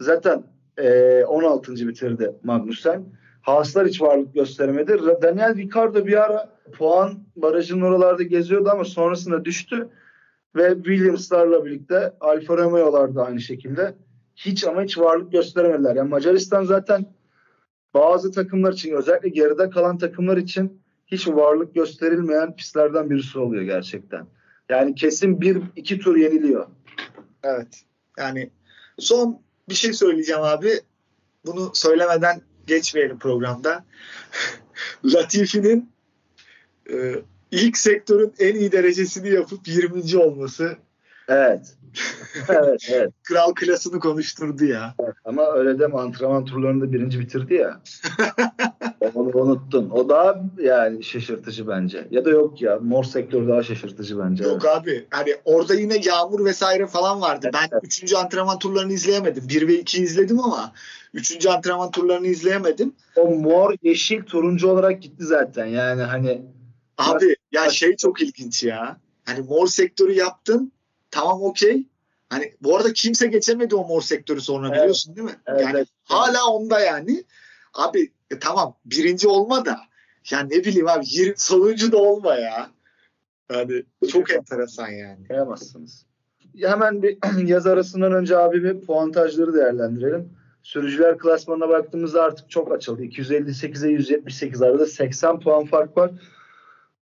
Zaten 0.00 0.44
e, 0.76 1.24
16. 1.24 1.72
bitirdi 1.88 2.32
Magnussen. 2.44 3.04
Haaslar 3.42 3.86
hiç 3.86 4.02
varlık 4.02 4.34
gösteremedi. 4.34 4.98
Daniel 5.22 5.56
Ricciardo 5.56 6.06
bir 6.06 6.24
ara 6.24 6.48
puan 6.72 7.18
barajının 7.36 7.82
oralarda 7.82 8.22
geziyordu 8.22 8.70
ama 8.72 8.84
sonrasında 8.84 9.44
düştü. 9.44 9.88
Ve 10.56 10.74
Williams'larla 10.74 11.64
birlikte 11.64 12.14
Alfa 12.20 12.56
Romeo'lar 12.56 13.14
da 13.14 13.26
aynı 13.26 13.40
şekilde 13.40 13.94
hiç 14.36 14.64
ama 14.64 14.82
hiç 14.82 14.98
varlık 14.98 15.32
gösteremediler. 15.32 15.96
Yani 15.96 16.08
Macaristan 16.08 16.64
zaten 16.64 17.06
bazı 17.94 18.32
takımlar 18.32 18.72
için 18.72 18.92
özellikle 18.92 19.28
geride 19.28 19.70
kalan 19.70 19.98
takımlar 19.98 20.36
için 20.36 20.82
hiç 21.06 21.28
varlık 21.28 21.74
gösterilmeyen 21.74 22.56
pistlerden 22.56 23.10
birisi 23.10 23.38
oluyor 23.38 23.62
gerçekten. 23.62 24.26
Yani 24.68 24.94
kesin 24.94 25.40
bir 25.40 25.62
iki 25.76 25.98
tur 25.98 26.16
yeniliyor. 26.16 26.66
Evet. 27.42 27.82
Yani 28.18 28.50
son 28.98 29.40
bir 29.68 29.74
şey 29.74 29.92
söyleyeceğim 29.92 30.42
abi. 30.42 30.70
Bunu 31.46 31.70
söylemeden 31.74 32.42
geçmeyelim 32.66 33.18
programda. 33.18 33.84
Latifi'nin 35.04 35.92
e, 36.92 37.14
ilk 37.50 37.78
sektörün 37.78 38.32
en 38.38 38.54
iyi 38.54 38.72
derecesini 38.72 39.28
yapıp 39.28 39.68
20. 39.68 40.18
olması. 40.18 40.76
Evet. 41.28 41.74
evet, 42.48 42.88
evet. 42.92 43.12
Kral 43.22 43.54
klasını 43.54 44.00
konuşturdu 44.00 44.64
ya. 44.64 44.94
Evet, 45.02 45.14
ama 45.24 45.52
öyle 45.52 45.78
deme 45.78 45.98
antrenman 45.98 46.44
turlarında 46.44 46.92
birinci 46.92 47.20
bitirdi 47.20 47.54
ya. 47.54 47.80
Onu 49.14 49.30
unuttun. 49.34 49.90
O 49.90 50.08
daha 50.08 50.44
yani 50.58 51.04
şaşırtıcı 51.04 51.68
bence. 51.68 52.08
Ya 52.10 52.24
da 52.24 52.30
yok 52.30 52.62
ya. 52.62 52.78
Mor 52.82 53.04
sektör 53.04 53.48
daha 53.48 53.62
şaşırtıcı 53.62 54.18
bence. 54.18 54.44
Yok 54.44 54.62
evet. 54.64 54.76
abi. 54.76 55.06
Hani 55.10 55.36
orada 55.44 55.74
yine 55.74 55.96
yağmur 56.04 56.44
vesaire 56.44 56.86
falan 56.86 57.20
vardı. 57.20 57.50
Evet. 57.54 57.70
Ben 57.72 57.80
üçüncü 57.82 58.16
antrenman 58.16 58.58
turlarını 58.58 58.92
izleyemedim. 58.92 59.48
Bir 59.48 59.68
ve 59.68 59.74
iki 59.74 60.02
izledim 60.02 60.40
ama 60.40 60.72
üçüncü 61.14 61.48
antrenman 61.48 61.90
turlarını 61.90 62.26
izleyemedim. 62.26 62.92
O 63.16 63.30
mor, 63.30 63.74
yeşil, 63.82 64.22
turuncu 64.22 64.68
olarak 64.68 65.02
gitti 65.02 65.24
zaten. 65.24 65.66
Yani 65.66 66.02
hani 66.02 66.42
Abi 66.98 67.36
ya 67.52 67.70
şey 67.70 67.96
çok 67.96 68.22
ilginç 68.22 68.64
ya. 68.64 69.00
Hani 69.24 69.40
mor 69.40 69.66
sektörü 69.66 70.12
yaptın. 70.12 70.72
Tamam 71.10 71.42
okey. 71.42 71.86
Hani 72.28 72.54
bu 72.60 72.76
arada 72.76 72.92
kimse 72.92 73.26
geçemedi 73.26 73.74
o 73.74 73.88
mor 73.88 74.02
sektörü 74.02 74.40
sonra 74.40 74.68
evet. 74.68 74.78
biliyorsun 74.78 75.16
değil 75.16 75.28
mi? 75.28 75.36
Evet, 75.46 75.60
yani 75.60 75.76
evet. 75.76 75.88
hala 76.04 76.46
onda 76.46 76.80
yani. 76.80 77.24
Abi 77.74 78.12
e, 78.30 78.38
tamam 78.38 78.76
birinci 78.84 79.28
olma 79.28 79.64
da 79.64 79.80
ya 80.30 80.40
ne 80.40 80.50
bileyim 80.50 80.88
abi 80.88 81.04
yir, 81.08 81.34
sonuncu 81.36 81.92
da 81.92 81.96
olma 81.96 82.34
ya. 82.34 82.70
Yani 83.52 83.82
çok 84.10 84.30
enteresan 84.30 84.88
yani. 84.88 85.26
Kıyamazsınız. 85.26 86.06
Hemen 86.62 87.02
bir 87.02 87.18
yaz 87.46 87.66
arasından 87.66 88.12
önce 88.12 88.38
abi 88.38 88.64
bir 88.64 88.80
puantajları 88.80 89.54
değerlendirelim. 89.54 90.32
Sürücüler 90.62 91.18
klasmanına 91.18 91.68
baktığımızda 91.68 92.22
artık 92.22 92.50
çok 92.50 92.72
açıldı. 92.72 93.04
258'e 93.04 93.90
178 93.90 94.62
arada 94.62 94.86
80 94.86 95.40
puan 95.40 95.64
fark 95.64 95.96
var. 95.96 96.10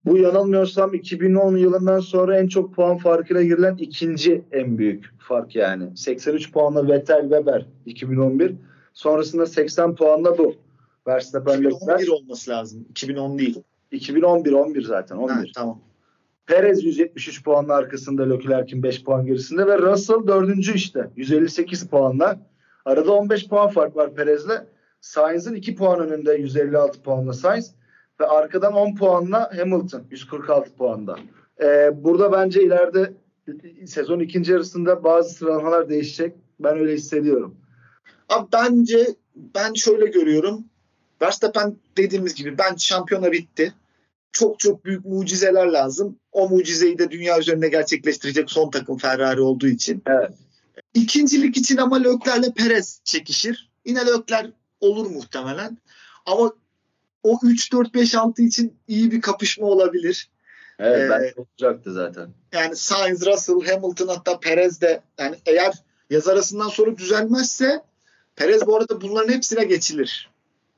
Bu 0.07 0.17
yanılmıyorsam 0.19 0.95
2010 0.95 1.57
yılından 1.57 2.01
sonra 2.01 2.39
en 2.39 2.47
çok 2.47 2.75
puan 2.75 2.97
farkıyla 2.97 3.43
girilen 3.43 3.77
ikinci 3.77 4.43
en 4.53 4.79
büyük 4.79 5.05
fark 5.19 5.57
yani. 5.57 5.97
83 5.97 6.53
puanla 6.53 6.89
Vettel 6.89 7.21
Weber 7.21 7.67
2011. 7.87 8.55
Sonrasında 8.93 9.47
80 9.47 9.95
puanla 9.95 10.39
bu. 10.39 10.55
Verstappen 11.07 11.59
2011 11.59 12.09
olması 12.09 12.51
lazım. 12.51 12.87
2010 12.91 13.39
değil. 13.39 13.63
2011 13.91 14.53
11 14.53 14.83
zaten 14.83 15.17
11. 15.17 15.35
Ha, 15.35 15.43
tamam. 15.55 15.81
Perez 16.47 16.85
173 16.85 17.45
puanla 17.45 17.75
arkasında 17.75 18.23
Leclerc'in 18.23 18.83
5 18.83 19.05
puan 19.05 19.27
gerisinde 19.27 19.67
ve 19.67 19.79
Russell 19.79 20.27
4. 20.27 20.75
işte 20.75 21.11
158 21.17 21.89
puanla. 21.89 22.39
Arada 22.85 23.13
15 23.13 23.49
puan 23.49 23.69
fark 23.69 23.97
var 23.97 24.15
Perez'le. 24.15 24.67
Sainz'in 25.01 25.55
2 25.55 25.75
puan 25.75 26.01
önünde 26.01 26.33
156 26.35 27.03
puanla 27.03 27.33
Sainz 27.33 27.76
ve 28.21 28.27
arkadan 28.27 28.73
10 28.73 28.95
puanla 28.95 29.51
Hamilton 29.57 30.03
146 30.11 30.75
puanda. 30.75 31.19
Ee, 31.63 31.91
burada 32.05 32.33
bence 32.33 32.63
ileride 32.63 33.13
sezon 33.87 34.21
ikinci 34.21 34.53
yarısında 34.53 35.05
bazı 35.05 35.35
sıralamalar 35.35 35.89
değişecek. 35.89 36.35
Ben 36.61 36.79
öyle 36.79 36.95
hissediyorum. 36.95 37.57
Abi 38.29 38.49
bence 38.53 39.07
ben 39.37 39.75
şöyle 39.75 40.07
görüyorum. 40.07 40.65
Verstappen 41.23 41.77
dediğimiz 41.97 42.35
gibi 42.35 42.59
ben 42.59 42.77
şampiyona 42.77 43.33
bitti. 43.33 43.75
Çok 44.33 44.61
çok 44.61 44.85
büyük 44.85 45.05
mucizeler 45.05 45.67
lazım. 45.67 46.19
O 46.33 46.49
mucizeyi 46.49 46.99
de 46.99 47.11
dünya 47.11 47.39
üzerinde 47.39 47.69
gerçekleştirecek 47.69 48.51
son 48.51 48.71
takım 48.71 48.99
Ferrari 48.99 49.41
olduğu 49.41 49.67
için. 49.67 50.03
Evet. 50.07 50.31
İkincilik 50.95 51.57
için 51.57 51.77
ama 51.77 52.03
Lökler'le 52.03 52.53
Perez 52.57 53.01
çekişir. 53.05 53.71
Yine 53.85 54.07
Lökler 54.07 54.51
olur 54.81 55.07
muhtemelen. 55.11 55.79
Ama 56.27 56.53
o 57.27 57.39
3 57.43 57.73
4 57.73 57.95
5 57.95 58.15
6 58.15 58.43
için 58.43 58.77
iyi 58.89 59.11
bir 59.11 59.21
kapışma 59.21 59.67
olabilir. 59.67 60.31
Evet, 60.79 61.35
ee, 61.37 61.41
olacaktı 61.41 61.93
zaten. 61.93 62.29
Yani 62.53 62.77
Sainz, 62.77 63.27
Russell, 63.27 63.67
Hamilton 63.67 64.09
hatta 64.09 64.41
Perez 64.41 64.81
de 64.81 65.03
yani 65.19 65.37
eğer 65.47 65.75
yaz 66.11 66.29
arasından 66.29 66.69
sonra 66.69 66.97
düzelmezse 66.97 67.83
Perez 68.37 68.67
bu 68.67 68.77
arada 68.77 69.01
bunların 69.01 69.33
hepsine 69.33 69.65
geçilir. 69.65 70.31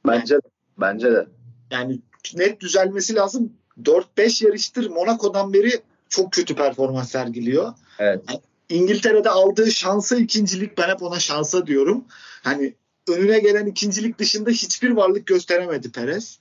Bence 0.06 0.34
yani, 0.34 0.42
bence 0.78 1.12
de. 1.12 1.26
Yani 1.70 2.00
net 2.34 2.60
düzelmesi 2.60 3.14
lazım. 3.14 3.52
4-5 3.82 4.44
yarıştır 4.44 4.90
Monaco'dan 4.90 5.52
beri 5.52 5.80
çok 6.08 6.32
kötü 6.32 6.54
performans 6.54 7.10
sergiliyor. 7.10 7.72
Evet. 7.98 8.22
Yani 8.28 8.40
İngiltere'de 8.68 9.30
aldığı 9.30 9.70
şansa 9.70 10.16
ikincilik 10.16 10.78
ben 10.78 10.88
hep 10.88 11.02
ona 11.02 11.20
şansa 11.20 11.66
diyorum. 11.66 12.04
Hani 12.42 12.74
önüne 13.08 13.38
gelen 13.38 13.66
ikincilik 13.66 14.18
dışında 14.18 14.50
hiçbir 14.50 14.90
varlık 14.90 15.26
gösteremedi 15.26 15.92
Perez. 15.92 16.38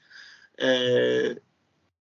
Ee, 0.62 1.36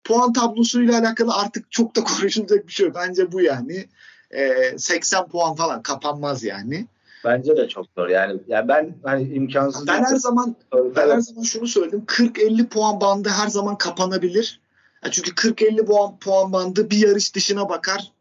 puan 0.04 0.34
tablosuyla 0.34 0.99
alakalı 0.99 1.34
artık 1.34 1.72
çok 1.72 1.95
da 1.95 2.04
konuşulacak 2.04 2.68
bir 2.68 2.72
şey 2.74 2.86
yok. 2.86 2.95
Bence 2.95 3.32
bu 3.32 3.41
yani. 3.41 3.86
Ee, 4.32 4.78
80 4.78 5.28
puan 5.28 5.56
falan 5.56 5.82
kapanmaz 5.82 6.43
yani. 6.43 6.88
Bence 7.26 7.58
de 7.58 7.68
çok 7.68 7.86
zor. 7.97 8.10
Yani 8.10 8.39
yani 8.47 8.68
ben 8.68 8.95
hani 9.04 9.34
imkansız. 9.34 9.88
Ben 9.88 10.04
her 10.04 10.16
zaman 10.16 10.56
ben 10.95 11.10
her 11.10 11.20
zaman 11.20 11.43
şunu 11.43 11.68
söyledim. 11.68 12.04
40-50 12.08 12.68
puan 12.68 13.02
bandı 13.02 13.30
her 13.30 13.47
zaman 13.47 13.78
kapanabilir. 13.78 14.60
Yani 15.04 15.14
çünkü 15.14 15.32
40-50 15.32 15.86
puan 15.86 16.20
puan 16.20 16.54
bandı 16.54 16.89
bir 16.89 17.08
yarış 17.08 17.36
dışına 17.36 17.70
bakar. 17.70 18.12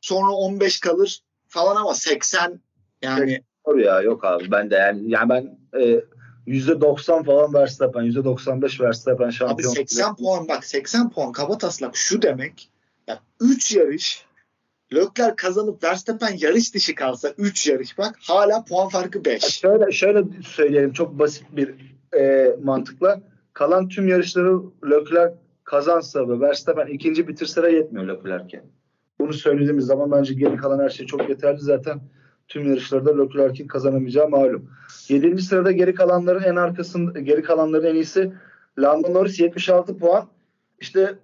Sonra 0.00 0.32
15 0.32 0.80
kalır 0.80 1.22
falan 1.48 1.76
ama 1.76 1.94
80 1.94 2.60
yani 3.02 3.42
Doğru 3.68 3.80
ya 3.80 4.00
yok 4.00 4.24
abi 4.24 4.50
ben 4.50 4.70
de 4.70 4.74
yani 4.74 5.10
yani 5.10 5.28
ben 5.28 5.58
e, 5.80 6.00
%90 6.46 7.24
falan 7.24 7.54
Verstappen, 7.54 8.02
%95 8.02 8.80
Verstappen 8.80 9.30
şampiyon. 9.30 9.70
Abi 9.70 9.76
80 9.76 10.16
puan 10.16 10.48
bak 10.48 10.64
80 10.64 11.10
puan 11.10 11.32
kaba 11.32 11.58
taslak 11.58 11.96
şu 11.96 12.22
demek. 12.22 12.70
Ya 13.06 13.20
3 13.40 13.76
yarış 13.76 14.24
Lökler 14.92 15.36
kazanıp 15.36 15.84
Verstappen 15.84 16.36
yarış 16.38 16.74
dışı 16.74 16.94
kalsa 16.94 17.32
3 17.38 17.66
yarış 17.66 17.98
bak 17.98 18.16
hala 18.20 18.64
puan 18.64 18.88
farkı 18.88 19.24
5. 19.24 19.42
Şöyle 19.42 19.92
şöyle 19.92 20.24
söyleyelim 20.42 20.92
çok 20.92 21.18
basit 21.18 21.44
bir 21.52 21.74
e, 22.18 22.56
mantıkla. 22.62 23.20
Kalan 23.52 23.88
tüm 23.88 24.08
yarışları 24.08 24.60
Lökler 24.90 25.32
kazansa 25.64 26.28
ve 26.28 26.40
Verstappen 26.40 26.86
ikinci 26.86 27.28
bitirse 27.28 27.62
de 27.62 27.70
yetmiyor 27.70 28.06
Lökler'ke. 28.06 28.62
Bunu 29.20 29.32
söylediğimiz 29.32 29.86
zaman 29.86 30.10
bence 30.10 30.34
geri 30.34 30.56
kalan 30.56 30.80
her 30.84 30.90
şey 30.90 31.06
çok 31.06 31.28
yeterli 31.28 31.60
zaten. 31.60 32.00
Tüm 32.48 32.68
yarışlarda 32.68 33.22
Leclerc'in 33.22 33.66
kazanamayacağı 33.66 34.28
malum. 34.28 34.70
7. 35.08 35.42
sırada 35.42 35.72
geri 35.72 35.94
kalanların 35.94 36.42
en 36.42 36.56
arkasında 36.56 37.20
geri 37.20 37.42
kalanların 37.42 37.86
en 37.86 37.94
iyisi 37.94 38.32
Lando 38.78 39.14
Norris 39.14 39.40
76 39.40 39.98
puan. 39.98 40.28
İşte 40.80 41.14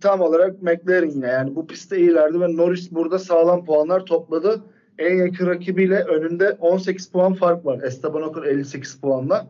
tam 0.00 0.20
olarak 0.20 0.62
McLaren 0.62 1.10
yine 1.10 1.26
yani 1.26 1.54
bu 1.54 1.66
pistte 1.66 1.98
iyilerdi 1.98 2.40
ve 2.40 2.56
Norris 2.56 2.92
burada 2.92 3.18
sağlam 3.18 3.64
puanlar 3.64 4.06
topladı. 4.06 4.62
En 4.98 5.16
yakın 5.16 5.46
rakibiyle 5.46 6.04
önünde 6.04 6.56
18 6.60 7.10
puan 7.10 7.34
fark 7.34 7.66
var. 7.66 7.82
Esteban 7.82 8.22
Ocon 8.22 8.42
58 8.42 9.00
puanla. 9.00 9.46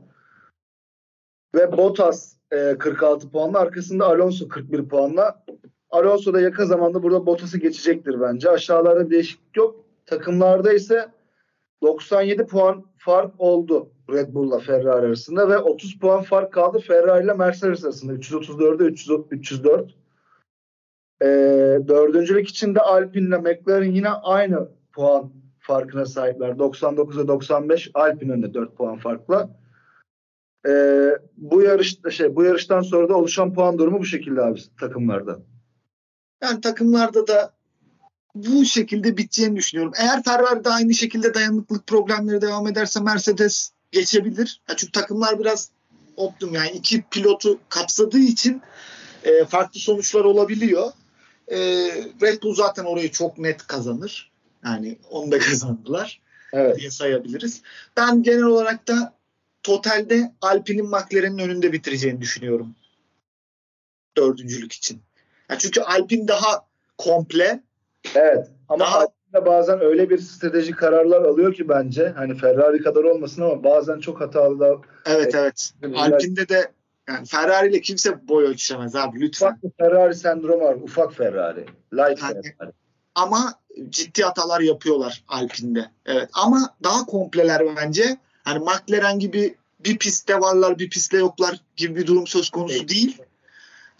Ve 1.55 1.77
Bottas 1.77 2.37
e, 2.51 2.79
46 2.79 3.31
puanla. 3.31 3.59
Arkasında 3.59 4.07
Alonso 4.07 4.49
41 4.49 4.89
puanla. 4.89 5.45
Alonso 5.91 6.33
da 6.33 6.41
yakın 6.41 6.65
zamanda 6.65 7.03
burada 7.03 7.27
Bottas'ı 7.27 7.59
geçecektir 7.59 8.21
bence. 8.21 8.51
Aşağılarda 8.51 9.11
değişiklik 9.11 9.57
yok. 9.57 9.85
Takımlarda 10.07 10.73
ise 10.73 11.09
97 11.83 12.47
puan 12.47 12.85
fark 12.97 13.35
oldu 13.39 13.91
Red 14.13 14.35
Bull'la 14.35 14.59
Ferrari 14.59 15.07
arasında 15.07 15.49
ve 15.49 15.59
30 15.59 15.99
puan 15.99 16.23
fark 16.23 16.53
kaldı 16.53 16.79
Ferrari 16.79 17.25
ile 17.25 17.33
Mercedes 17.33 17.85
arasında. 17.85 18.13
334'e 18.13 18.87
304. 19.31 19.95
Ee, 21.23 21.27
dördüncülük 21.89 22.49
için 22.49 22.75
de 22.75 22.81
Alpine 22.81 23.29
ile 23.29 23.39
McLaren 23.39 23.93
yine 23.93 24.09
aynı 24.09 24.69
puan 24.93 25.33
farkına 25.59 26.07
sahipler. 26.07 26.49
99'a 26.51 27.29
95 27.29 27.91
Alpine 27.95 28.33
önünde 28.33 28.55
4 28.55 28.77
puan 28.77 28.99
farkla. 28.99 29.51
Ee, 30.69 31.11
bu 31.37 31.63
yarışta 31.63 32.11
şey 32.11 32.37
bu 32.37 32.45
yarıştan 32.45 32.81
sonra 32.81 33.09
da 33.09 33.17
oluşan 33.17 33.55
puan 33.55 33.79
durumu 33.79 33.99
bu 33.99 34.05
şekilde 34.05 34.43
abi 34.43 34.61
takımlarda. 34.81 35.39
Yani 36.43 36.61
takımlarda 36.61 37.27
da 37.27 37.53
bu 38.35 38.65
şekilde 38.65 39.17
biteceğini 39.17 39.57
düşünüyorum. 39.57 39.93
Eğer 39.99 40.23
Ferrari 40.23 40.65
de 40.65 40.69
aynı 40.69 40.95
şekilde 40.95 41.35
dayanıklık 41.35 41.87
problemleri 41.87 42.41
devam 42.41 42.67
ederse 42.67 43.01
Mercedes 43.01 43.73
geçebilir. 43.93 44.61
Ya 44.69 44.77
çünkü 44.77 44.93
takımlar 44.93 45.39
biraz 45.39 45.71
optimum 46.17 46.55
yani 46.55 46.71
iki 46.71 47.03
pilotu 47.03 47.59
kapsadığı 47.69 48.19
için 48.19 48.63
e, 49.25 49.45
farklı 49.45 49.81
sonuçlar 49.81 50.25
olabiliyor. 50.25 50.93
E, 51.49 51.59
Red 52.23 52.43
Bull 52.43 52.55
zaten 52.55 52.85
orayı 52.85 53.11
çok 53.11 53.39
net 53.39 53.67
kazanır. 53.67 54.31
Yani 54.65 54.99
onu 55.11 55.33
da 55.33 55.39
kazandılar 55.51 56.21
Evet. 56.53 56.79
diye 56.79 56.91
sayabiliriz. 56.91 57.63
Ben 57.97 58.23
genel 58.23 58.43
olarak 58.43 58.89
da 58.89 59.15
totalde 59.63 60.33
Alpine'in 60.41 60.89
McLaren'in 60.89 61.39
önünde 61.39 61.73
bitireceğini 61.73 62.21
düşünüyorum. 62.21 62.75
Dördüncülük 64.17 64.73
için. 64.73 65.03
Ya 65.51 65.59
çünkü 65.59 65.81
Alpine 65.81 66.29
daha 66.29 66.67
komple. 66.99 67.63
Evet. 68.15 68.47
Ama 68.69 68.85
Daha- 68.85 68.99
Alpine 68.99 69.47
bazen 69.47 69.81
öyle 69.81 70.11
bir 70.11 70.19
strateji 70.19 70.73
kararlar 70.73 71.23
alıyor 71.23 71.55
ki 71.55 71.69
bence 71.69 72.13
hani 72.17 72.37
Ferrari 72.39 72.83
kadar 72.83 73.05
olmasın 73.05 73.43
ama 73.43 73.65
bazen 73.65 74.01
çok 74.01 74.21
hatalı 74.21 74.61
da 74.61 74.77
Evet 75.07 75.35
evet. 75.35 75.73
Evet. 75.83 75.97
Alpine'de 75.99 76.49
de 76.49 76.73
yani 77.09 77.27
Ferrari 77.27 77.69
ile 77.71 77.81
kimse 77.81 78.29
boy 78.29 78.45
ölçüşemez 78.45 78.97
abi 78.97 79.21
lütfen. 79.21 79.47
ufak 79.47 79.63
bir 79.63 79.71
Ferrari 79.79 80.15
sendromu 80.15 80.65
var. 80.65 80.75
Ufak 80.75 81.15
Ferrari. 81.15 81.67
Light 81.93 82.23
Yani- 82.23 82.43
Ferrari. 82.59 82.73
Ama 83.15 83.55
ciddi 83.89 84.23
hatalar 84.23 84.61
yapıyorlar 84.61 85.25
Alpine'de. 85.29 85.91
Evet 86.07 86.29
ama 86.33 86.75
daha 86.85 87.07
kompleler 87.07 87.63
bence. 87.77 88.17
Hani 88.45 88.59
McLaren 88.59 89.19
gibi 89.19 89.55
bir 89.85 89.99
pistte 89.99 90.41
varlar 90.41 90.79
bir 90.79 90.91
pistte 90.91 91.17
yoklar 91.19 91.61
gibi 91.77 91.97
bir 91.97 92.07
durum 92.07 92.27
söz 92.27 92.51
konusu 92.51 92.77
Evet. 92.79 92.89
değil. 92.89 93.23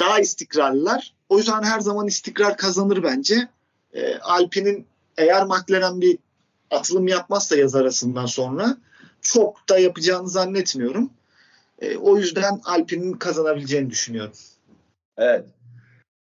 Daha 0.01 0.21
istikrarlılar. 0.21 1.15
O 1.29 1.39
yüzden 1.39 1.63
her 1.63 1.81
zaman 1.81 2.07
istikrar 2.07 2.57
kazanır 2.57 3.03
bence. 3.03 3.49
Ee, 3.95 4.19
Alpine'in 4.19 4.87
eğer 5.19 5.45
McLaren 5.47 6.01
bir 6.01 6.19
atılım 6.71 7.09
yapmazsa 7.09 7.57
yaz 7.57 7.75
arasından 7.75 8.27
sonra 8.27 8.77
çok 9.21 9.69
da 9.69 9.79
yapacağını 9.79 10.29
zannetmiyorum. 10.29 11.11
Ee, 11.79 11.97
o 11.97 12.17
yüzden 12.17 12.61
Alpine'in 12.65 13.13
kazanabileceğini 13.13 13.91
düşünüyorum. 13.91 14.33
Evet. 15.17 15.45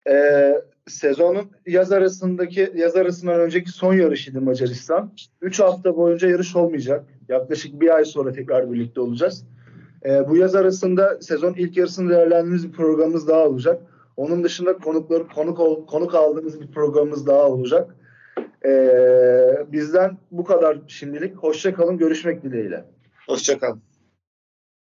Ee, 0.08 0.62
sezonun 0.88 1.50
yaz 1.66 1.92
arasındaki 1.92 2.72
yaz 2.74 2.96
arasından 2.96 3.40
önceki 3.40 3.70
son 3.70 3.94
yarışıydı 3.94 4.40
Macaristan. 4.40 5.12
3 5.40 5.60
hafta 5.60 5.96
boyunca 5.96 6.28
yarış 6.28 6.56
olmayacak. 6.56 7.04
Yaklaşık 7.28 7.80
bir 7.80 7.94
ay 7.94 8.04
sonra 8.04 8.32
tekrar 8.32 8.72
birlikte 8.72 9.00
olacağız. 9.00 9.44
Ee, 10.04 10.28
bu 10.28 10.36
yaz 10.36 10.54
arasında 10.54 11.18
sezon 11.20 11.54
ilk 11.54 11.76
yarısını 11.76 12.10
değerlendirdiğimiz 12.10 12.68
bir 12.68 12.72
programımız 12.72 13.28
daha 13.28 13.46
olacak. 13.46 13.82
Onun 14.16 14.44
dışında 14.44 14.76
konukları 14.76 15.28
konuk 15.28 15.88
konuk 15.88 16.14
aldığımız 16.14 16.60
bir 16.60 16.70
programımız 16.70 17.26
daha 17.26 17.48
olacak. 17.48 17.96
Ee, 18.64 19.66
bizden 19.72 20.18
bu 20.30 20.44
kadar 20.44 20.78
şimdilik. 20.88 21.36
Hoşça 21.36 21.74
kalın. 21.74 21.98
Görüşmek 21.98 22.42
dileğiyle. 22.42 22.84
Hoşçakalın. 23.26 23.82